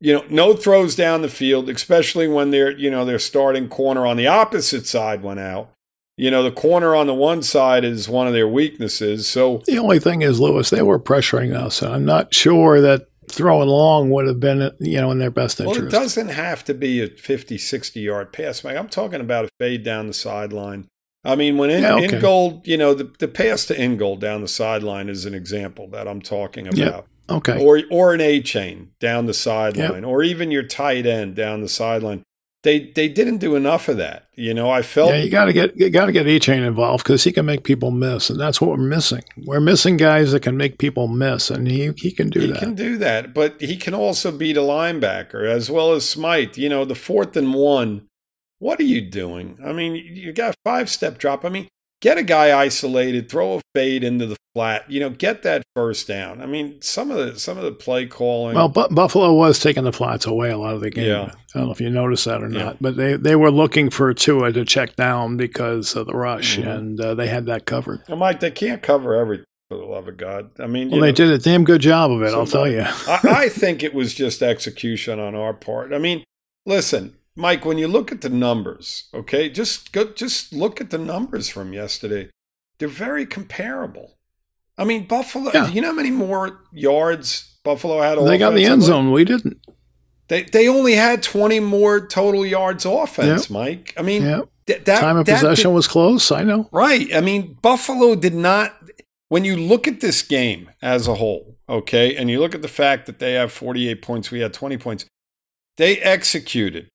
you 0.00 0.12
know, 0.12 0.24
no 0.28 0.52
throws 0.52 0.94
down 0.94 1.22
the 1.22 1.30
field, 1.30 1.70
especially 1.70 2.28
when 2.28 2.50
they're, 2.50 2.70
you 2.70 2.90
know, 2.90 3.06
their 3.06 3.18
starting 3.18 3.70
corner 3.70 4.04
on 4.04 4.18
the 4.18 4.26
opposite 4.26 4.86
side 4.86 5.22
went 5.22 5.40
out 5.40 5.73
you 6.16 6.30
know, 6.30 6.42
the 6.42 6.52
corner 6.52 6.94
on 6.94 7.06
the 7.06 7.14
one 7.14 7.42
side 7.42 7.84
is 7.84 8.08
one 8.08 8.26
of 8.26 8.32
their 8.32 8.48
weaknesses. 8.48 9.28
So 9.28 9.62
the 9.66 9.78
only 9.78 9.98
thing 9.98 10.22
is, 10.22 10.40
Louis, 10.40 10.68
they 10.70 10.82
were 10.82 10.98
pressuring 10.98 11.54
us. 11.54 11.82
And 11.82 11.92
I'm 11.92 12.04
not 12.04 12.32
sure 12.32 12.80
that 12.80 13.08
throwing 13.28 13.68
long 13.68 14.10
would 14.10 14.26
have 14.26 14.38
been, 14.38 14.70
you 14.80 15.00
know, 15.00 15.10
in 15.10 15.18
their 15.18 15.30
best 15.30 15.58
interest. 15.58 15.80
Well, 15.80 15.88
it 15.88 15.90
doesn't 15.90 16.28
have 16.28 16.64
to 16.64 16.74
be 16.74 17.02
a 17.02 17.08
50, 17.08 17.58
60 17.58 18.00
yard 18.00 18.32
pass. 18.32 18.62
Mike. 18.62 18.76
I'm 18.76 18.88
talking 18.88 19.20
about 19.20 19.46
a 19.46 19.48
fade 19.58 19.82
down 19.82 20.06
the 20.06 20.14
sideline. 20.14 20.88
I 21.24 21.36
mean, 21.36 21.56
when 21.56 21.70
in, 21.70 21.82
yeah, 21.82 21.94
okay. 21.94 22.16
Ingold, 22.16 22.66
you 22.66 22.76
know, 22.76 22.92
the, 22.92 23.10
the 23.18 23.28
pass 23.28 23.64
to 23.66 23.80
Ingold 23.80 24.20
down 24.20 24.42
the 24.42 24.48
sideline 24.48 25.08
is 25.08 25.24
an 25.24 25.34
example 25.34 25.88
that 25.88 26.06
I'm 26.06 26.20
talking 26.20 26.66
about. 26.66 26.76
Yep. 26.76 27.06
Okay. 27.30 27.64
Or 27.64 27.80
or 27.90 28.12
an 28.12 28.20
Achane 28.20 28.88
down 29.00 29.24
the 29.24 29.32
sideline, 29.32 30.02
yep. 30.02 30.04
or 30.04 30.22
even 30.22 30.50
your 30.50 30.62
tight 30.62 31.06
end 31.06 31.34
down 31.34 31.62
the 31.62 31.70
sideline 31.70 32.22
they 32.64 32.80
they 32.80 33.08
didn't 33.08 33.38
do 33.38 33.54
enough 33.54 33.88
of 33.88 33.98
that. 33.98 34.26
You 34.34 34.52
know, 34.52 34.70
I 34.70 34.82
felt 34.82 35.10
yeah, 35.10 35.22
you 35.22 35.30
got 35.30 35.44
to 35.44 35.52
get 35.52 35.76
you 35.76 35.90
got 35.90 36.06
to 36.06 36.12
get 36.12 36.26
Achane 36.26 36.66
involved 36.66 37.04
because 37.04 37.22
he 37.22 37.30
can 37.30 37.46
make 37.46 37.62
people 37.62 37.90
miss, 37.90 38.30
and 38.30 38.40
that's 38.40 38.60
what 38.60 38.70
we're 38.70 38.78
missing. 38.78 39.22
We're 39.36 39.60
missing 39.60 39.96
guys 39.96 40.32
that 40.32 40.40
can 40.40 40.56
make 40.56 40.78
people 40.78 41.06
miss, 41.06 41.50
and 41.50 41.68
he 41.68 41.92
he 41.96 42.10
can 42.10 42.30
do 42.30 42.40
he 42.40 42.46
that. 42.48 42.54
He 42.56 42.60
can 42.60 42.74
do 42.74 42.96
that, 42.96 43.32
but 43.32 43.60
he 43.60 43.76
can 43.76 43.94
also 43.94 44.32
beat 44.32 44.56
a 44.56 44.60
linebacker 44.60 45.46
as 45.46 45.70
well 45.70 45.92
as 45.92 46.08
Smite. 46.08 46.58
You 46.58 46.68
know, 46.68 46.84
the 46.84 46.96
fourth 46.96 47.36
and 47.36 47.54
one. 47.54 48.08
What 48.58 48.80
are 48.80 48.84
you 48.84 49.02
doing? 49.02 49.58
I 49.64 49.72
mean, 49.72 49.94
you 49.94 50.32
got 50.32 50.56
five 50.64 50.88
step 50.88 51.18
drop. 51.18 51.44
I 51.44 51.50
mean, 51.50 51.68
get 52.00 52.18
a 52.18 52.22
guy 52.22 52.58
isolated, 52.58 53.28
throw 53.28 53.54
a 53.54 53.60
fade 53.74 54.04
into 54.04 54.26
the 54.26 54.36
flat, 54.54 54.90
you 54.90 55.00
know, 55.00 55.10
get 55.10 55.42
that 55.42 55.62
first 55.74 56.06
down. 56.06 56.40
I 56.40 56.46
mean, 56.46 56.80
some 56.80 57.10
of 57.10 57.16
the 57.16 57.38
some 57.38 57.58
of 57.58 57.64
the 57.64 57.72
play 57.72 58.06
calling. 58.06 58.54
Well, 58.54 58.68
but 58.68 58.94
Buffalo 58.94 59.32
was 59.34 59.58
taking 59.58 59.84
the 59.84 59.92
flats 59.92 60.26
away 60.26 60.50
a 60.50 60.58
lot 60.58 60.74
of 60.74 60.80
the 60.80 60.90
game. 60.90 61.08
Yeah. 61.08 61.32
I 61.54 61.58
don't 61.58 61.66
know 61.66 61.72
if 61.72 61.80
you 61.80 61.90
noticed 61.90 62.24
that 62.24 62.42
or 62.42 62.50
yeah. 62.50 62.64
not, 62.64 62.82
but 62.82 62.96
they, 62.96 63.16
they 63.16 63.36
were 63.36 63.50
looking 63.50 63.90
for 63.90 64.12
Tua 64.12 64.52
to 64.52 64.64
check 64.64 64.96
down 64.96 65.36
because 65.36 65.94
of 65.94 66.06
the 66.06 66.14
rush, 66.14 66.58
mm-hmm. 66.58 66.68
and 66.68 67.00
uh, 67.00 67.14
they 67.14 67.28
had 67.28 67.46
that 67.46 67.64
covered. 67.64 68.02
Well, 68.08 68.18
Mike, 68.18 68.40
they 68.40 68.50
can't 68.50 68.82
cover 68.82 69.14
everything. 69.14 69.46
For 69.70 69.78
the 69.78 69.84
love 69.86 70.08
of 70.08 70.18
God, 70.18 70.50
I 70.60 70.66
mean, 70.66 70.90
well, 70.90 71.00
they 71.00 71.10
did 71.10 71.30
a 71.30 71.38
damn 71.38 71.64
good 71.64 71.80
job 71.80 72.10
of 72.10 72.20
it. 72.20 72.34
I'll 72.34 72.46
tell 72.46 72.68
you. 72.68 72.82
I, 72.82 73.20
I 73.24 73.48
think 73.48 73.82
it 73.82 73.94
was 73.94 74.12
just 74.12 74.42
execution 74.42 75.18
on 75.18 75.34
our 75.34 75.54
part. 75.54 75.94
I 75.94 75.98
mean, 75.98 76.22
listen, 76.66 77.16
Mike, 77.36 77.64
when 77.64 77.78
you 77.78 77.88
look 77.88 78.12
at 78.12 78.20
the 78.20 78.28
numbers, 78.28 79.04
okay, 79.12 79.48
just 79.48 79.92
go, 79.92 80.04
just 80.04 80.52
look 80.52 80.80
at 80.80 80.90
the 80.90 80.98
numbers 80.98 81.48
from 81.48 81.72
yesterday. 81.72 82.30
They're 82.78 82.88
very 82.88 83.26
comparable. 83.26 84.16
I 84.76 84.84
mean, 84.84 85.06
Buffalo. 85.06 85.50
Yeah. 85.52 85.68
You 85.68 85.80
know 85.80 85.88
how 85.88 85.94
many 85.94 86.10
more 86.10 86.60
yards 86.72 87.56
Buffalo 87.64 88.00
had? 88.00 88.18
They 88.18 88.38
got 88.38 88.54
the 88.54 88.64
end 88.64 88.82
zone. 88.82 89.12
We 89.12 89.24
didn't. 89.24 89.58
They 90.28 90.44
they 90.44 90.68
only 90.68 90.94
had 90.94 91.22
twenty 91.22 91.60
more 91.60 92.06
total 92.06 92.46
yards 92.46 92.84
offense, 92.84 93.44
yep. 93.44 93.50
Mike. 93.50 93.94
I 93.96 94.02
mean, 94.02 94.22
yep. 94.22 94.48
th- 94.66 94.84
that 94.84 95.00
time 95.00 95.16
of 95.16 95.26
that 95.26 95.40
possession 95.40 95.70
did, 95.70 95.74
was 95.74 95.86
close. 95.86 96.32
I 96.32 96.42
know. 96.42 96.68
Right. 96.72 97.14
I 97.14 97.20
mean, 97.20 97.58
Buffalo 97.62 98.14
did 98.14 98.34
not. 98.34 98.74
When 99.28 99.44
you 99.44 99.56
look 99.56 99.88
at 99.88 100.00
this 100.00 100.22
game 100.22 100.70
as 100.82 101.08
a 101.08 101.16
whole, 101.16 101.56
okay, 101.68 102.14
and 102.16 102.30
you 102.30 102.40
look 102.40 102.54
at 102.54 102.62
the 102.62 102.68
fact 102.68 103.06
that 103.06 103.18
they 103.18 103.32
have 103.34 103.52
forty-eight 103.52 104.02
points, 104.02 104.30
we 104.30 104.40
had 104.40 104.52
twenty 104.52 104.76
points. 104.76 105.06
They 105.76 105.98
executed 105.98 106.88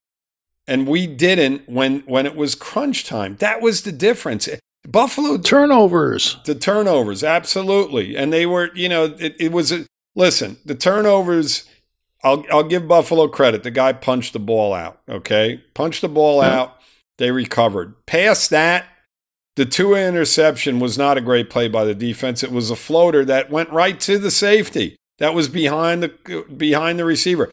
and 0.70 0.88
we 0.88 1.08
didn't 1.08 1.68
when 1.68 2.02
when 2.02 2.26
it 2.26 2.36
was 2.36 2.56
crunch 2.56 3.04
time. 3.04 3.36
That 3.38 3.62
was 3.62 3.82
the 3.82 3.92
difference. 3.92 4.48
Buffalo 4.88 5.38
turnovers. 5.38 6.38
The 6.46 6.56
turnovers, 6.56 7.24
absolutely, 7.24 8.16
and 8.16 8.32
they 8.32 8.46
were. 8.46 8.70
You 8.76 8.88
know, 8.88 9.16
it, 9.20 9.36
it 9.40 9.52
was. 9.52 9.72
A, 9.72 9.86
listen, 10.16 10.58
the 10.64 10.76
turnovers. 10.76 11.66
I'll 12.24 12.46
I'll 12.52 12.64
give 12.64 12.88
Buffalo 12.88 13.28
credit. 13.28 13.64
The 13.64 13.72
guy 13.72 13.94
punched 13.94 14.34
the 14.34 14.40
ball 14.40 14.74
out. 14.74 15.02
Okay, 15.10 15.64
punched 15.74 16.02
the 16.02 16.10
ball 16.10 16.42
yeah. 16.42 16.60
out. 16.60 16.76
They 17.18 17.32
recovered. 17.32 18.06
Past 18.06 18.50
that, 18.52 18.86
the 19.56 19.66
Tua 19.66 20.08
interception 20.08 20.80
was 20.80 20.98
not 20.98 21.18
a 21.18 21.22
great 21.22 21.50
play 21.50 21.68
by 21.68 21.84
the 21.84 21.96
defense. 21.96 22.44
It 22.44 22.52
was 22.52 22.72
a 22.72 22.76
floater 22.76 23.26
that 23.26 23.50
went 23.50 23.70
right 23.72 24.00
to 24.02 24.18
the 24.18 24.32
safety. 24.32 24.96
That 25.18 25.34
was 25.34 25.50
behind 25.50 26.04
the 26.04 26.46
behind 26.56 27.00
the 27.00 27.06
receiver. 27.06 27.52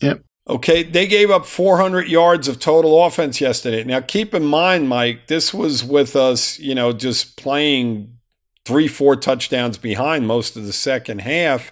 Yep. 0.00 0.22
Okay, 0.50 0.82
they 0.82 1.06
gave 1.06 1.30
up 1.30 1.46
400 1.46 2.08
yards 2.08 2.48
of 2.48 2.58
total 2.58 3.04
offense 3.04 3.40
yesterday. 3.40 3.84
Now, 3.84 4.00
keep 4.00 4.34
in 4.34 4.44
mind, 4.44 4.88
Mike, 4.88 5.28
this 5.28 5.54
was 5.54 5.84
with 5.84 6.16
us, 6.16 6.58
you 6.58 6.74
know, 6.74 6.92
just 6.92 7.36
playing 7.36 8.16
three, 8.64 8.88
four 8.88 9.14
touchdowns 9.14 9.78
behind 9.78 10.26
most 10.26 10.56
of 10.56 10.66
the 10.66 10.72
second 10.72 11.20
half, 11.20 11.70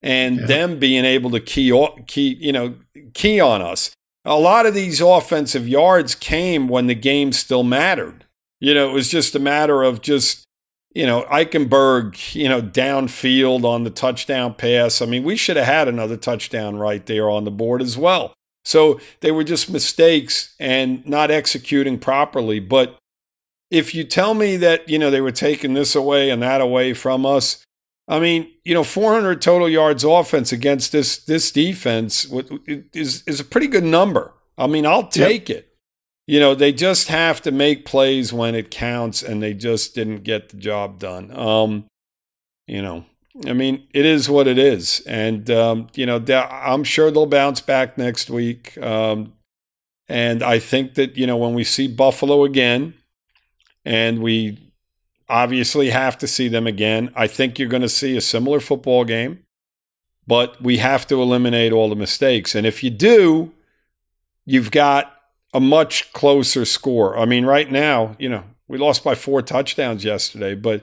and 0.00 0.38
yeah. 0.38 0.46
them 0.46 0.78
being 0.78 1.04
able 1.04 1.32
to 1.32 1.40
key, 1.40 1.76
key, 2.06 2.36
you 2.40 2.52
know, 2.52 2.76
key 3.14 3.40
on 3.40 3.62
us. 3.62 3.90
A 4.24 4.38
lot 4.38 4.64
of 4.64 4.74
these 4.74 5.00
offensive 5.00 5.66
yards 5.66 6.14
came 6.14 6.68
when 6.68 6.86
the 6.86 6.94
game 6.94 7.32
still 7.32 7.64
mattered. 7.64 8.26
You 8.60 8.74
know, 8.74 8.88
it 8.88 8.92
was 8.92 9.08
just 9.08 9.34
a 9.34 9.40
matter 9.40 9.82
of 9.82 10.02
just 10.02 10.44
you 10.92 11.06
know, 11.06 11.22
Eichenberg, 11.30 12.34
you 12.34 12.48
know, 12.48 12.60
downfield 12.60 13.64
on 13.64 13.84
the 13.84 13.90
touchdown 13.90 14.54
pass. 14.54 15.00
I 15.00 15.06
mean, 15.06 15.22
we 15.22 15.36
should 15.36 15.56
have 15.56 15.66
had 15.66 15.88
another 15.88 16.16
touchdown 16.16 16.76
right 16.76 17.04
there 17.06 17.30
on 17.30 17.44
the 17.44 17.50
board 17.50 17.80
as 17.80 17.96
well. 17.96 18.34
So 18.64 19.00
they 19.20 19.30
were 19.30 19.44
just 19.44 19.70
mistakes 19.70 20.54
and 20.58 21.06
not 21.06 21.30
executing 21.30 21.98
properly. 21.98 22.60
But 22.60 22.98
if 23.70 23.94
you 23.94 24.04
tell 24.04 24.34
me 24.34 24.56
that, 24.56 24.88
you 24.88 24.98
know, 24.98 25.10
they 25.10 25.20
were 25.20 25.30
taking 25.30 25.74
this 25.74 25.94
away 25.94 26.28
and 26.28 26.42
that 26.42 26.60
away 26.60 26.92
from 26.92 27.24
us, 27.24 27.64
I 28.08 28.18
mean, 28.18 28.50
you 28.64 28.74
know, 28.74 28.82
400 28.82 29.40
total 29.40 29.68
yards 29.68 30.02
offense 30.02 30.50
against 30.50 30.90
this 30.90 31.16
this 31.16 31.52
defense 31.52 32.26
is 32.66 33.22
is 33.24 33.38
a 33.38 33.44
pretty 33.44 33.68
good 33.68 33.84
number. 33.84 34.34
I 34.58 34.66
mean, 34.66 34.84
I'll 34.84 35.06
take 35.06 35.48
yep. 35.48 35.58
it 35.58 35.69
you 36.30 36.38
know, 36.40 36.54
they 36.54 36.72
just 36.72 37.08
have 37.08 37.40
to 37.42 37.50
make 37.50 37.84
plays 37.84 38.32
when 38.32 38.54
it 38.54 38.70
counts, 38.70 39.22
and 39.22 39.42
they 39.42 39.54
just 39.54 39.94
didn't 39.94 40.22
get 40.22 40.48
the 40.48 40.56
job 40.56 40.98
done. 40.98 41.30
Um, 41.36 41.84
you 42.66 42.82
know, 42.82 43.04
I 43.46 43.52
mean, 43.52 43.86
it 43.92 44.06
is 44.06 44.28
what 44.28 44.46
it 44.46 44.58
is, 44.58 45.02
and 45.06 45.50
um, 45.50 45.88
you 45.94 46.06
know, 46.06 46.18
I'm 46.50 46.84
sure 46.84 47.10
they'll 47.10 47.26
bounce 47.26 47.60
back 47.60 47.98
next 47.98 48.30
week. 48.30 48.78
Um, 48.78 49.32
And 50.10 50.42
I 50.42 50.58
think 50.58 50.94
that, 50.94 51.16
you 51.16 51.24
know, 51.24 51.36
when 51.36 51.54
we 51.54 51.62
see 51.62 51.86
Buffalo 51.86 52.42
again, 52.44 52.94
and 53.84 54.20
we 54.20 54.58
obviously 55.28 55.90
have 55.90 56.18
to 56.18 56.26
see 56.26 56.48
them 56.48 56.66
again, 56.66 57.12
I 57.14 57.28
think 57.28 57.58
you're 57.58 57.68
going 57.68 57.88
to 57.88 57.88
see 57.88 58.16
a 58.16 58.20
similar 58.20 58.58
football 58.58 59.04
game, 59.04 59.44
but 60.26 60.60
we 60.60 60.78
have 60.78 61.06
to 61.06 61.22
eliminate 61.22 61.72
all 61.72 61.88
the 61.88 61.94
mistakes. 61.94 62.56
And 62.56 62.66
if 62.66 62.82
you 62.82 62.90
do, 62.90 63.52
you've 64.44 64.72
got 64.72 65.19
a 65.52 65.60
much 65.60 66.12
closer 66.12 66.64
score. 66.64 67.18
I 67.18 67.24
mean, 67.24 67.44
right 67.44 67.70
now, 67.70 68.16
you 68.18 68.28
know, 68.28 68.44
we 68.68 68.78
lost 68.78 69.02
by 69.02 69.14
four 69.14 69.42
touchdowns 69.42 70.04
yesterday, 70.04 70.54
but 70.54 70.82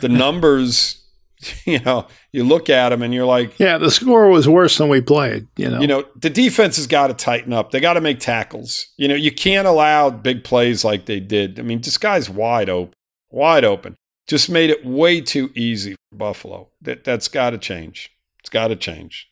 the 0.00 0.08
numbers 0.10 1.02
you 1.66 1.78
know, 1.80 2.06
you 2.32 2.44
look 2.44 2.70
at 2.70 2.90
them 2.90 3.02
and 3.02 3.12
you're 3.12 3.26
like, 3.26 3.58
yeah, 3.58 3.78
the 3.78 3.90
score 3.90 4.28
was 4.28 4.48
worse 4.48 4.78
than 4.78 4.88
we 4.88 5.00
played. 5.00 5.46
You 5.56 5.70
know, 5.70 5.80
you 5.80 5.86
know, 5.86 6.04
the 6.16 6.30
defense 6.30 6.76
has 6.76 6.86
got 6.86 7.08
to 7.08 7.14
tighten 7.14 7.52
up. 7.52 7.70
They 7.70 7.80
got 7.80 7.94
to 7.94 8.00
make 8.00 8.20
tackles. 8.20 8.86
You 8.96 9.08
know, 9.08 9.14
you 9.14 9.32
can't 9.32 9.66
allow 9.66 10.10
big 10.10 10.44
plays 10.44 10.84
like 10.84 11.06
they 11.06 11.20
did. 11.20 11.58
I 11.58 11.62
mean, 11.62 11.80
this 11.80 11.98
guy's 11.98 12.30
wide 12.30 12.68
open, 12.68 12.94
wide 13.30 13.64
open. 13.64 13.96
Just 14.26 14.48
made 14.48 14.70
it 14.70 14.84
way 14.84 15.20
too 15.20 15.50
easy 15.54 15.96
for 16.10 16.18
Buffalo. 16.18 16.68
That 16.80 17.04
that's 17.04 17.28
got 17.28 17.50
to 17.50 17.58
change. 17.58 18.10
It's 18.40 18.50
got 18.50 18.68
to 18.68 18.76
change. 18.76 19.28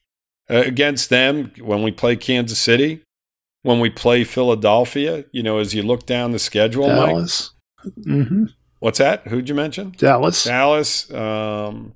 Uh, 0.48 0.62
against 0.66 1.10
them, 1.10 1.52
when 1.60 1.82
we 1.82 1.92
play 1.92 2.16
Kansas 2.16 2.58
City, 2.58 3.04
when 3.62 3.80
we 3.80 3.90
play 3.90 4.24
Philadelphia, 4.24 5.24
you 5.32 5.42
know, 5.42 5.58
as 5.58 5.74
you 5.74 5.82
look 5.82 6.06
down 6.06 6.32
the 6.32 6.38
schedule, 6.38 6.86
Dallas. 6.88 7.50
Mm-hmm. 7.84 8.44
What's 8.78 8.98
that? 8.98 9.26
Who'd 9.28 9.48
you 9.48 9.54
mention? 9.54 9.94
Dallas. 9.98 10.44
Dallas. 10.44 11.12
Um, 11.12 11.94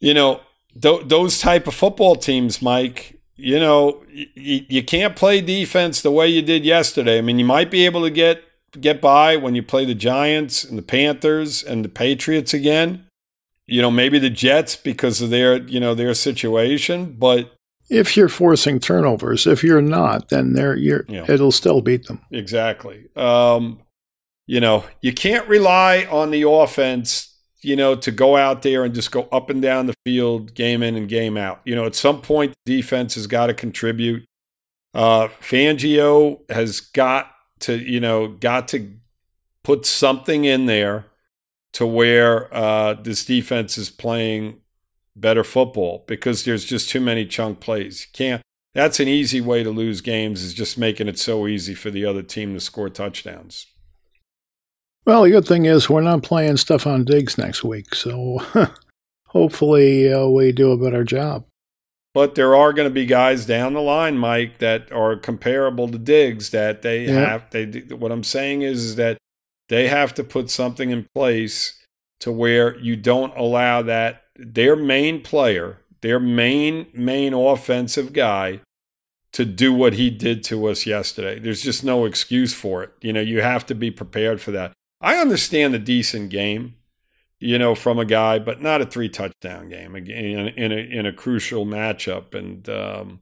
you 0.00 0.14
know, 0.14 0.40
th- 0.80 1.06
those 1.06 1.40
type 1.40 1.66
of 1.66 1.74
football 1.74 2.16
teams, 2.16 2.60
Mike, 2.60 3.18
you 3.36 3.58
know, 3.58 4.04
y- 4.14 4.66
you 4.68 4.82
can't 4.82 5.16
play 5.16 5.40
defense 5.40 6.02
the 6.02 6.10
way 6.10 6.28
you 6.28 6.42
did 6.42 6.64
yesterday. 6.64 7.18
I 7.18 7.22
mean, 7.22 7.38
you 7.38 7.44
might 7.44 7.70
be 7.70 7.84
able 7.86 8.02
to 8.02 8.10
get 8.10 8.42
get 8.78 9.00
by 9.00 9.34
when 9.36 9.54
you 9.54 9.62
play 9.62 9.86
the 9.86 9.94
Giants 9.94 10.62
and 10.62 10.76
the 10.76 10.82
Panthers 10.82 11.62
and 11.62 11.82
the 11.84 11.88
Patriots 11.88 12.52
again. 12.52 13.06
You 13.66 13.82
know, 13.82 13.90
maybe 13.90 14.18
the 14.18 14.30
Jets 14.30 14.76
because 14.76 15.20
of 15.22 15.30
their, 15.30 15.62
you 15.62 15.80
know, 15.80 15.94
their 15.94 16.14
situation, 16.14 17.16
but 17.18 17.54
if 17.88 18.16
you're 18.16 18.28
forcing 18.28 18.80
turnovers, 18.80 19.46
if 19.46 19.64
you're 19.64 19.82
not, 19.82 20.28
then 20.28 20.52
they're 20.52 20.76
you're, 20.76 21.04
yeah. 21.08 21.24
it'll 21.28 21.52
still 21.52 21.80
beat 21.80 22.06
them. 22.06 22.20
Exactly. 22.30 23.06
Um, 23.16 23.80
you 24.46 24.60
know, 24.60 24.84
you 25.00 25.12
can't 25.12 25.46
rely 25.48 26.06
on 26.10 26.30
the 26.30 26.48
offense 26.48 27.28
you 27.62 27.76
know, 27.76 27.94
to 27.96 28.10
go 28.10 28.36
out 28.36 28.62
there 28.62 28.84
and 28.84 28.94
just 28.94 29.10
go 29.10 29.28
up 29.32 29.50
and 29.50 29.60
down 29.60 29.86
the 29.86 29.94
field, 30.04 30.54
game 30.54 30.82
in 30.82 30.94
and 30.96 31.08
game 31.08 31.36
out. 31.36 31.60
You 31.64 31.74
know, 31.74 31.86
at 31.86 31.94
some 31.94 32.20
point, 32.20 32.54
the 32.64 32.76
defense 32.76 33.14
has 33.16 33.26
got 33.26 33.48
to 33.48 33.54
contribute. 33.54 34.24
Uh, 34.94 35.28
Fangio 35.40 36.48
has 36.50 36.80
got 36.80 37.30
to, 37.60 37.76
you 37.76 38.00
know, 38.00 38.28
got 38.28 38.68
to 38.68 38.92
put 39.64 39.86
something 39.86 40.44
in 40.44 40.66
there 40.66 41.06
to 41.74 41.86
where 41.86 42.52
uh, 42.54 42.94
this 42.94 43.24
defense 43.24 43.76
is 43.76 43.90
playing 43.90 44.60
better 45.20 45.44
football 45.44 46.04
because 46.06 46.44
there's 46.44 46.64
just 46.64 46.88
too 46.88 47.00
many 47.00 47.26
chunk 47.26 47.60
plays. 47.60 48.02
You 48.02 48.06
can't. 48.12 48.42
That's 48.74 49.00
an 49.00 49.08
easy 49.08 49.40
way 49.40 49.62
to 49.62 49.70
lose 49.70 50.00
games. 50.00 50.42
Is 50.42 50.54
just 50.54 50.78
making 50.78 51.08
it 51.08 51.18
so 51.18 51.46
easy 51.46 51.74
for 51.74 51.90
the 51.90 52.04
other 52.04 52.22
team 52.22 52.54
to 52.54 52.60
score 52.60 52.88
touchdowns. 52.88 53.66
Well, 55.04 55.22
the 55.22 55.30
good 55.30 55.46
thing 55.46 55.64
is 55.64 55.88
we're 55.88 56.02
not 56.02 56.22
playing 56.22 56.54
Stefon 56.54 57.04
Diggs 57.04 57.38
next 57.38 57.64
week, 57.64 57.94
so 57.94 58.38
hopefully 59.26 60.12
uh, 60.12 60.26
we 60.26 60.52
do 60.52 60.70
a 60.70 60.76
better 60.76 61.02
job. 61.02 61.44
But 62.12 62.34
there 62.34 62.54
are 62.54 62.72
going 62.72 62.88
to 62.88 62.94
be 62.94 63.06
guys 63.06 63.46
down 63.46 63.74
the 63.74 63.80
line, 63.80 64.18
Mike, 64.18 64.58
that 64.58 64.90
are 64.92 65.16
comparable 65.16 65.88
to 65.88 65.98
Diggs. 65.98 66.50
That 66.50 66.82
they 66.82 67.06
yeah. 67.06 67.12
have. 67.12 67.50
They. 67.50 67.66
What 67.66 68.12
I'm 68.12 68.24
saying 68.24 68.62
is, 68.62 68.84
is 68.84 68.96
that 68.96 69.18
they 69.68 69.88
have 69.88 70.14
to 70.14 70.24
put 70.24 70.50
something 70.50 70.90
in 70.90 71.06
place 71.14 71.74
to 72.20 72.32
where 72.32 72.76
you 72.78 72.96
don't 72.96 73.36
allow 73.36 73.82
that 73.82 74.22
their 74.38 74.76
main 74.76 75.20
player, 75.22 75.80
their 76.00 76.20
main 76.20 76.86
main 76.94 77.34
offensive 77.34 78.12
guy, 78.12 78.60
to 79.32 79.44
do 79.44 79.72
what 79.72 79.94
he 79.94 80.10
did 80.10 80.42
to 80.44 80.66
us 80.66 80.86
yesterday. 80.86 81.38
There's 81.38 81.62
just 81.62 81.84
no 81.84 82.04
excuse 82.04 82.54
for 82.54 82.82
it. 82.82 82.92
You 83.00 83.12
know, 83.12 83.20
you 83.20 83.42
have 83.42 83.66
to 83.66 83.74
be 83.74 83.90
prepared 83.90 84.40
for 84.40 84.52
that. 84.52 84.72
I 85.00 85.16
understand 85.16 85.74
the 85.74 85.78
decent 85.78 86.30
game, 86.30 86.76
you 87.38 87.58
know, 87.58 87.74
from 87.74 87.98
a 87.98 88.04
guy, 88.04 88.38
but 88.38 88.62
not 88.62 88.80
a 88.80 88.86
three 88.86 89.08
touchdown 89.08 89.68
game 89.68 89.94
again 89.94 90.48
in 90.48 90.72
a 90.72 90.76
in 90.76 91.06
a 91.06 91.12
crucial 91.12 91.66
matchup, 91.66 92.34
and 92.34 92.68
um, 92.68 93.20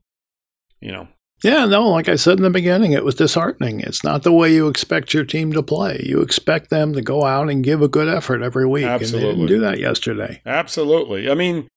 you 0.81 0.93
know. 0.93 1.09
Yeah, 1.43 1.67
no, 1.67 1.89
like 1.89 2.09
I 2.09 2.17
said 2.17 2.39
in 2.39 2.45
the 2.45 2.51
beginning, 2.51 2.93
it 2.93 3.05
was 3.05 3.15
disheartening. 3.15 3.81
It's 3.81 4.03
not 4.03 4.23
the 4.23 4.33
way 4.33 4.53
you 4.53 4.69
expect 4.69 5.13
your 5.13 5.25
team 5.25 5.53
to 5.53 5.63
play. 5.63 6.03
You 6.05 6.23
expect 6.23 6.71
them 6.71 6.95
to 6.95 7.03
go 7.03 7.25
out 7.25 7.51
and 7.51 7.63
give 7.63 7.83
a 7.83 7.89
good 7.89 8.09
effort 8.09 8.43
every 8.43 8.67
week, 8.67 8.87
Absolutely. 8.87 9.29
and 9.29 9.37
they 9.39 9.41
didn't 9.41 9.49
do 9.49 9.61
that 9.61 9.79
yesterday. 9.79 10.41
Absolutely. 10.47 11.31
I 11.31 11.35
mean, 11.35 11.69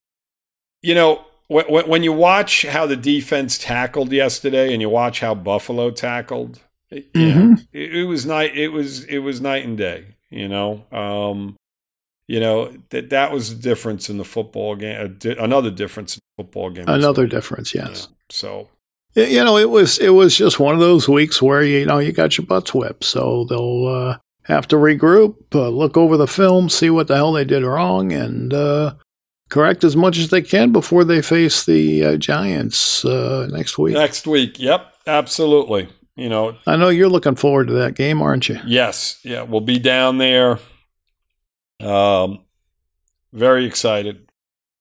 you 0.82 0.96
know, 0.96 1.26
when, 1.50 2.04
you 2.04 2.14
watch 2.14 2.66
how 2.66 2.86
the 2.86 2.96
defense 2.96 3.58
tackled 3.58 4.12
yesterday, 4.14 4.72
and 4.72 4.82
you 4.82 4.90
watch 4.90 5.20
how 5.20 5.36
Buffalo 5.36 5.92
tackled, 5.92 6.60
mm-hmm. 6.92 7.56
it, 7.74 7.96
it, 7.96 8.04
was 8.06 8.26
night. 8.26 8.56
It 8.56 8.70
was 8.70 9.04
it 9.06 9.20
was 9.20 9.42
night 9.42 9.66
and 9.66 9.78
day. 9.78 10.16
You 10.30 10.48
know, 10.48 10.86
um, 10.92 11.58
you 12.28 12.40
know 12.40 12.72
that 12.92 13.10
that 13.10 13.34
was 13.34 13.56
the 13.56 13.62
difference 13.62 14.10
in 14.10 14.18
the 14.18 14.26
football 14.26 14.76
game. 14.76 15.18
Another 15.26 15.72
difference 15.72 16.16
in 16.16 16.22
the 16.38 16.44
football 16.44 16.70
game. 16.70 16.86
Another 16.88 17.26
difference, 17.26 17.74
yes. 17.74 18.08
Yeah. 18.10 18.16
So 18.30 18.70
you 19.16 19.44
know, 19.44 19.58
it 19.58 19.70
was 19.70 19.98
it 20.00 20.10
was 20.10 20.38
just 20.38 20.60
one 20.60 20.74
of 20.74 20.80
those 20.80 21.08
weeks 21.08 21.42
where 21.42 21.64
you 21.64 21.86
know 21.86 22.00
you 22.00 22.12
got 22.12 22.38
your 22.38 22.46
butts 22.46 22.74
whipped. 22.74 23.04
So 23.04 23.46
they'll 23.50 23.88
uh, 23.88 24.18
have 24.44 24.68
to 24.70 24.76
regroup, 24.76 25.36
uh, 25.54 25.70
look 25.70 25.98
over 25.98 26.18
the 26.18 26.28
film, 26.28 26.70
see 26.70 26.90
what 26.90 27.08
the 27.08 27.16
hell 27.16 27.34
they 27.34 27.46
did 27.46 27.64
wrong, 27.64 28.12
and 28.12 28.54
uh, 28.54 28.96
correct 29.50 29.84
as 29.84 29.96
much 29.96 30.18
as 30.18 30.30
they 30.30 30.42
can 30.42 30.72
before 30.72 31.04
they 31.04 31.22
face 31.22 31.66
the 31.66 32.04
uh, 32.04 32.18
Giants 32.18 33.04
uh, 33.06 33.48
next 33.52 33.78
week. 33.78 33.96
Next 33.96 34.28
week, 34.28 34.60
yep, 34.60 34.94
absolutely 35.08 35.90
you 36.20 36.28
know, 36.28 36.58
I 36.68 36.76
know 36.76 36.90
you're 36.90 37.08
looking 37.08 37.36
forward 37.36 37.68
to 37.68 37.74
that 37.76 37.96
game, 37.96 38.22
aren't 38.22 38.50
you? 38.50 38.60
Yes. 38.66 39.22
Yeah. 39.24 39.44
We'll 39.44 39.62
be 39.62 39.80
down 39.80 40.18
there. 40.18 40.60
Um, 41.80 42.44
very 43.32 43.66
excited 43.66 44.30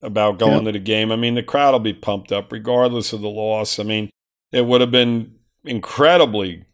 about 0.01 0.37
going 0.37 0.65
yep. 0.65 0.65
to 0.65 0.71
the 0.73 0.79
game. 0.79 1.13
I 1.13 1.15
mean, 1.15 1.35
the 1.35 1.43
crowd 1.43 1.71
will 1.71 1.79
be 1.79 1.93
pumped 1.93 2.33
up 2.33 2.51
regardless 2.51 3.13
of 3.13 3.21
the 3.21 3.29
loss. 3.29 3.79
I 3.79 3.83
mean, 3.83 4.09
it 4.51 4.65
would 4.65 4.81
have 4.81 4.91
been 4.91 5.35
incredibly, 5.63 6.65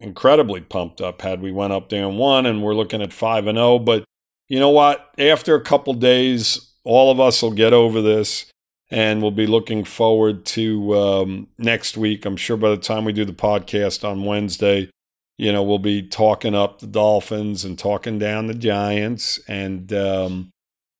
incredibly 0.00 0.60
pumped 0.60 1.00
up 1.00 1.22
had 1.22 1.40
we 1.40 1.52
went 1.52 1.72
up 1.72 1.88
there 1.88 2.06
and 2.06 2.18
won, 2.18 2.46
and 2.46 2.62
we're 2.62 2.74
looking 2.74 3.02
at 3.02 3.12
five 3.12 3.46
and 3.46 3.56
zero. 3.56 3.74
Oh. 3.74 3.78
But 3.78 4.04
you 4.48 4.60
know 4.60 4.70
what? 4.70 5.10
After 5.18 5.54
a 5.54 5.62
couple 5.62 5.94
days, 5.94 6.72
all 6.84 7.10
of 7.10 7.18
us 7.18 7.42
will 7.42 7.52
get 7.52 7.72
over 7.72 8.02
this 8.02 8.46
and 8.90 9.22
we'll 9.22 9.30
be 9.30 9.46
looking 9.46 9.84
forward 9.84 10.44
to 10.44 10.96
um, 10.96 11.48
next 11.58 11.96
week. 11.96 12.24
I'm 12.24 12.36
sure 12.36 12.56
by 12.56 12.70
the 12.70 12.76
time 12.76 13.04
we 13.04 13.12
do 13.12 13.24
the 13.24 13.32
podcast 13.32 14.08
on 14.08 14.24
Wednesday, 14.24 14.90
you 15.38 15.52
know, 15.52 15.62
we'll 15.62 15.78
be 15.78 16.02
talking 16.02 16.54
up 16.54 16.78
the 16.78 16.86
Dolphins 16.86 17.64
and 17.64 17.78
talking 17.78 18.18
down 18.18 18.46
the 18.46 18.54
Giants. 18.54 19.40
And, 19.48 19.92
um, 19.92 20.50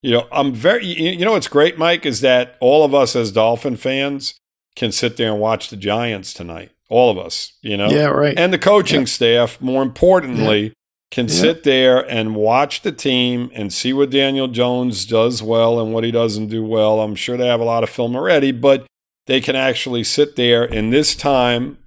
you 0.02 0.10
know, 0.10 0.26
I'm 0.32 0.52
very, 0.52 0.86
you 0.86 1.24
know, 1.24 1.32
what's 1.32 1.46
great, 1.46 1.78
Mike, 1.78 2.04
is 2.04 2.20
that 2.22 2.56
all 2.60 2.84
of 2.84 2.94
us 2.94 3.14
as 3.14 3.30
Dolphin 3.30 3.76
fans 3.76 4.34
can 4.76 4.92
sit 4.92 5.16
there 5.16 5.30
and 5.32 5.40
watch 5.40 5.70
the 5.70 5.76
Giants 5.76 6.32
tonight. 6.34 6.70
All 6.88 7.10
of 7.10 7.18
us, 7.18 7.54
you 7.62 7.76
know? 7.76 7.88
Yeah, 7.88 8.06
right. 8.06 8.38
And 8.38 8.52
the 8.52 8.58
coaching 8.58 9.00
yeah. 9.00 9.06
staff, 9.06 9.60
more 9.60 9.82
importantly, 9.82 10.62
yeah 10.64 10.72
can 11.14 11.28
yeah. 11.28 11.34
sit 11.34 11.62
there 11.62 12.10
and 12.10 12.34
watch 12.34 12.82
the 12.82 12.90
team 12.90 13.48
and 13.54 13.72
see 13.72 13.92
what 13.92 14.10
Daniel 14.10 14.48
Jones 14.48 15.06
does 15.06 15.44
well 15.44 15.78
and 15.78 15.94
what 15.94 16.02
he 16.02 16.10
doesn't 16.10 16.48
do 16.48 16.64
well. 16.64 17.00
I'm 17.00 17.14
sure 17.14 17.36
they 17.36 17.46
have 17.46 17.60
a 17.60 17.64
lot 17.64 17.84
of 17.84 17.90
film 17.90 18.16
already, 18.16 18.50
but 18.50 18.84
they 19.26 19.40
can 19.40 19.54
actually 19.54 20.02
sit 20.02 20.34
there 20.34 20.64
in 20.64 20.90
this 20.90 21.14
time 21.14 21.78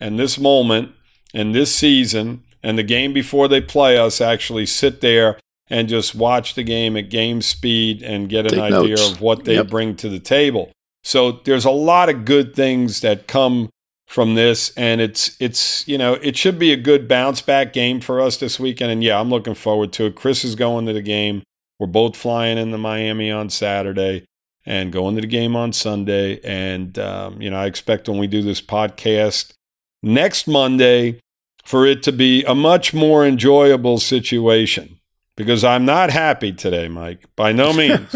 and 0.00 0.18
this 0.18 0.36
moment 0.36 0.90
and 1.32 1.54
this 1.54 1.72
season 1.72 2.42
and 2.60 2.76
the 2.76 2.82
game 2.82 3.12
before 3.12 3.46
they 3.46 3.60
play 3.60 3.96
us 3.96 4.20
actually 4.20 4.66
sit 4.66 5.00
there 5.00 5.38
and 5.68 5.88
just 5.88 6.16
watch 6.16 6.54
the 6.54 6.64
game 6.64 6.96
at 6.96 7.08
game 7.08 7.40
speed 7.40 8.02
and 8.02 8.28
get 8.28 8.46
an 8.46 8.58
Take 8.58 8.72
idea 8.72 8.96
notes. 8.96 9.12
of 9.12 9.20
what 9.20 9.44
they 9.44 9.54
yep. 9.54 9.68
bring 9.68 9.94
to 9.94 10.08
the 10.08 10.18
table. 10.18 10.72
So 11.02 11.32
there's 11.32 11.64
a 11.64 11.70
lot 11.70 12.08
of 12.08 12.24
good 12.24 12.54
things 12.54 13.00
that 13.00 13.26
come 13.26 13.70
from 14.12 14.34
this 14.34 14.70
and 14.76 15.00
it's 15.00 15.34
it's 15.40 15.88
you 15.88 15.96
know 15.96 16.12
it 16.14 16.36
should 16.36 16.58
be 16.58 16.70
a 16.70 16.76
good 16.76 17.08
bounce 17.08 17.40
back 17.40 17.72
game 17.72 17.98
for 17.98 18.20
us 18.20 18.36
this 18.36 18.60
weekend 18.60 18.92
and 18.92 19.02
yeah 19.02 19.18
i'm 19.18 19.30
looking 19.30 19.54
forward 19.54 19.90
to 19.90 20.04
it. 20.04 20.14
Chris 20.14 20.44
is 20.44 20.54
going 20.54 20.84
to 20.84 20.92
the 20.92 21.00
game. 21.00 21.42
We're 21.80 21.86
both 21.86 22.14
flying 22.14 22.58
into 22.58 22.76
miami 22.76 23.30
on 23.30 23.48
saturday 23.48 24.26
and 24.66 24.92
going 24.92 25.14
to 25.14 25.22
the 25.22 25.26
game 25.26 25.56
on 25.56 25.72
sunday 25.72 26.38
and 26.44 26.98
um, 26.98 27.40
you 27.40 27.48
know 27.48 27.56
i 27.56 27.64
expect 27.64 28.06
when 28.06 28.18
we 28.18 28.26
do 28.26 28.42
this 28.42 28.60
podcast 28.60 29.54
next 30.02 30.46
monday 30.46 31.18
for 31.64 31.86
it 31.86 32.02
to 32.02 32.12
be 32.12 32.44
a 32.44 32.54
much 32.54 32.92
more 32.92 33.24
enjoyable 33.24 33.98
situation 33.98 35.00
because 35.38 35.64
i'm 35.64 35.86
not 35.86 36.10
happy 36.10 36.52
today 36.52 36.86
mike 36.86 37.24
by 37.34 37.50
no 37.50 37.72
means 37.72 38.14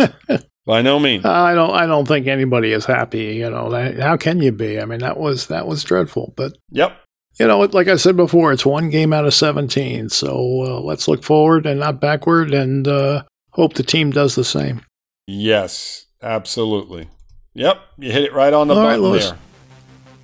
By 0.66 0.83
no 0.83 0.98
means. 0.98 1.24
I 1.24 1.55
don't. 1.55 1.70
I 1.70 1.87
don't 1.87 2.09
think 2.09 2.26
anybody 2.26 2.72
is 2.72 2.85
happy. 2.85 3.37
You 3.37 3.48
know, 3.50 3.70
how 4.00 4.16
can 4.16 4.42
you 4.42 4.50
be? 4.50 4.81
I 4.81 4.85
mean, 4.85 4.98
that 4.98 5.16
was 5.16 5.46
that 5.46 5.68
was 5.68 5.85
dreadful. 5.85 6.35
But 6.37 6.59
yep. 6.70 6.98
you 7.38 7.46
know, 7.46 7.61
like 7.61 7.87
I 7.87 7.94
said 7.94 8.16
before, 8.16 8.52
it's 8.52 8.66
one 8.66 8.90
game 8.90 9.12
out 9.12 9.24
of 9.24 9.33
17. 9.33 10.09
So 10.09 10.64
uh, 10.66 10.81
let's 10.81 11.07
look 11.07 11.22
forward 11.22 11.66
and 11.66 11.79
not 11.79 12.00
backward 12.00 12.52
and 12.52 12.87
uh, 12.88 13.22
hope 13.52 13.74
the 13.74 13.85
team 13.85 14.11
does 14.11 14.35
the 14.35 14.42
same. 14.42 14.83
Yes, 15.29 16.07
absolutely. 16.20 17.11
Yep, 17.55 17.81
you 17.98 18.11
hit 18.11 18.24
it 18.24 18.33
right 18.33 18.52
on 18.52 18.66
the 18.66 18.74
All 18.74 18.83
button 18.83 19.12
right, 19.12 19.20
there. 19.22 19.38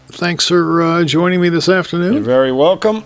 Thanks 0.08 0.48
for 0.48 0.82
uh, 0.82 1.04
joining 1.04 1.40
me 1.40 1.50
this 1.50 1.68
afternoon. 1.68 2.14
You're 2.14 2.22
very 2.22 2.52
welcome. 2.52 3.04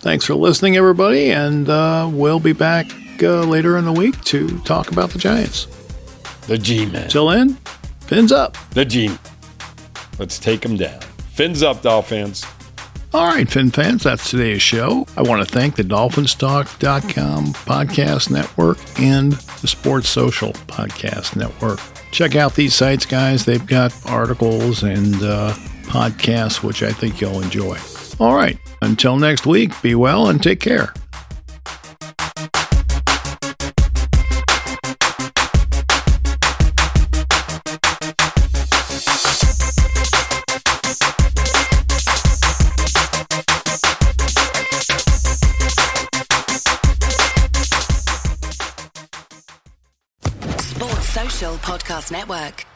Thanks 0.00 0.24
for 0.24 0.34
listening, 0.34 0.76
everybody, 0.76 1.30
and 1.30 1.68
uh, 1.68 2.10
we'll 2.12 2.40
be 2.40 2.52
back 2.52 2.86
uh, 3.22 3.44
later 3.44 3.78
in 3.78 3.84
the 3.84 3.92
week 3.92 4.20
to 4.24 4.58
talk 4.60 4.90
about 4.90 5.10
the 5.10 5.18
Giants. 5.18 5.66
The 6.46 6.58
G 6.58 6.86
Man. 6.86 7.08
Till 7.08 7.28
then, 7.28 7.54
fins 8.00 8.32
up. 8.32 8.56
The 8.70 8.84
G. 8.84 9.10
Let's 10.18 10.38
take 10.38 10.60
them 10.62 10.76
down. 10.76 11.00
Fins 11.32 11.62
up, 11.62 11.82
Dolphins. 11.82 12.44
All 13.12 13.26
right, 13.26 13.48
Fin 13.48 13.70
fans, 13.70 14.02
that's 14.02 14.30
today's 14.30 14.60
show. 14.60 15.06
I 15.16 15.22
want 15.22 15.46
to 15.46 15.50
thank 15.50 15.76
the 15.76 15.82
DolphinsTalk.com 15.84 17.46
podcast 17.46 18.30
network 18.30 18.78
and 19.00 19.32
the 19.32 19.68
Sports 19.68 20.08
Social 20.08 20.52
podcast 20.52 21.34
network. 21.36 21.80
Check 22.10 22.36
out 22.36 22.54
these 22.54 22.74
sites, 22.74 23.06
guys. 23.06 23.44
They've 23.44 23.66
got 23.66 23.94
articles 24.06 24.82
and 24.82 25.14
uh, 25.22 25.54
podcasts, 25.84 26.62
which 26.62 26.82
I 26.82 26.92
think 26.92 27.20
you'll 27.20 27.40
enjoy. 27.40 27.78
All 28.20 28.34
right, 28.34 28.58
until 28.82 29.16
next 29.16 29.46
week, 29.46 29.72
be 29.82 29.94
well 29.94 30.28
and 30.28 30.42
take 30.42 30.60
care. 30.60 30.92
Network. 52.10 52.66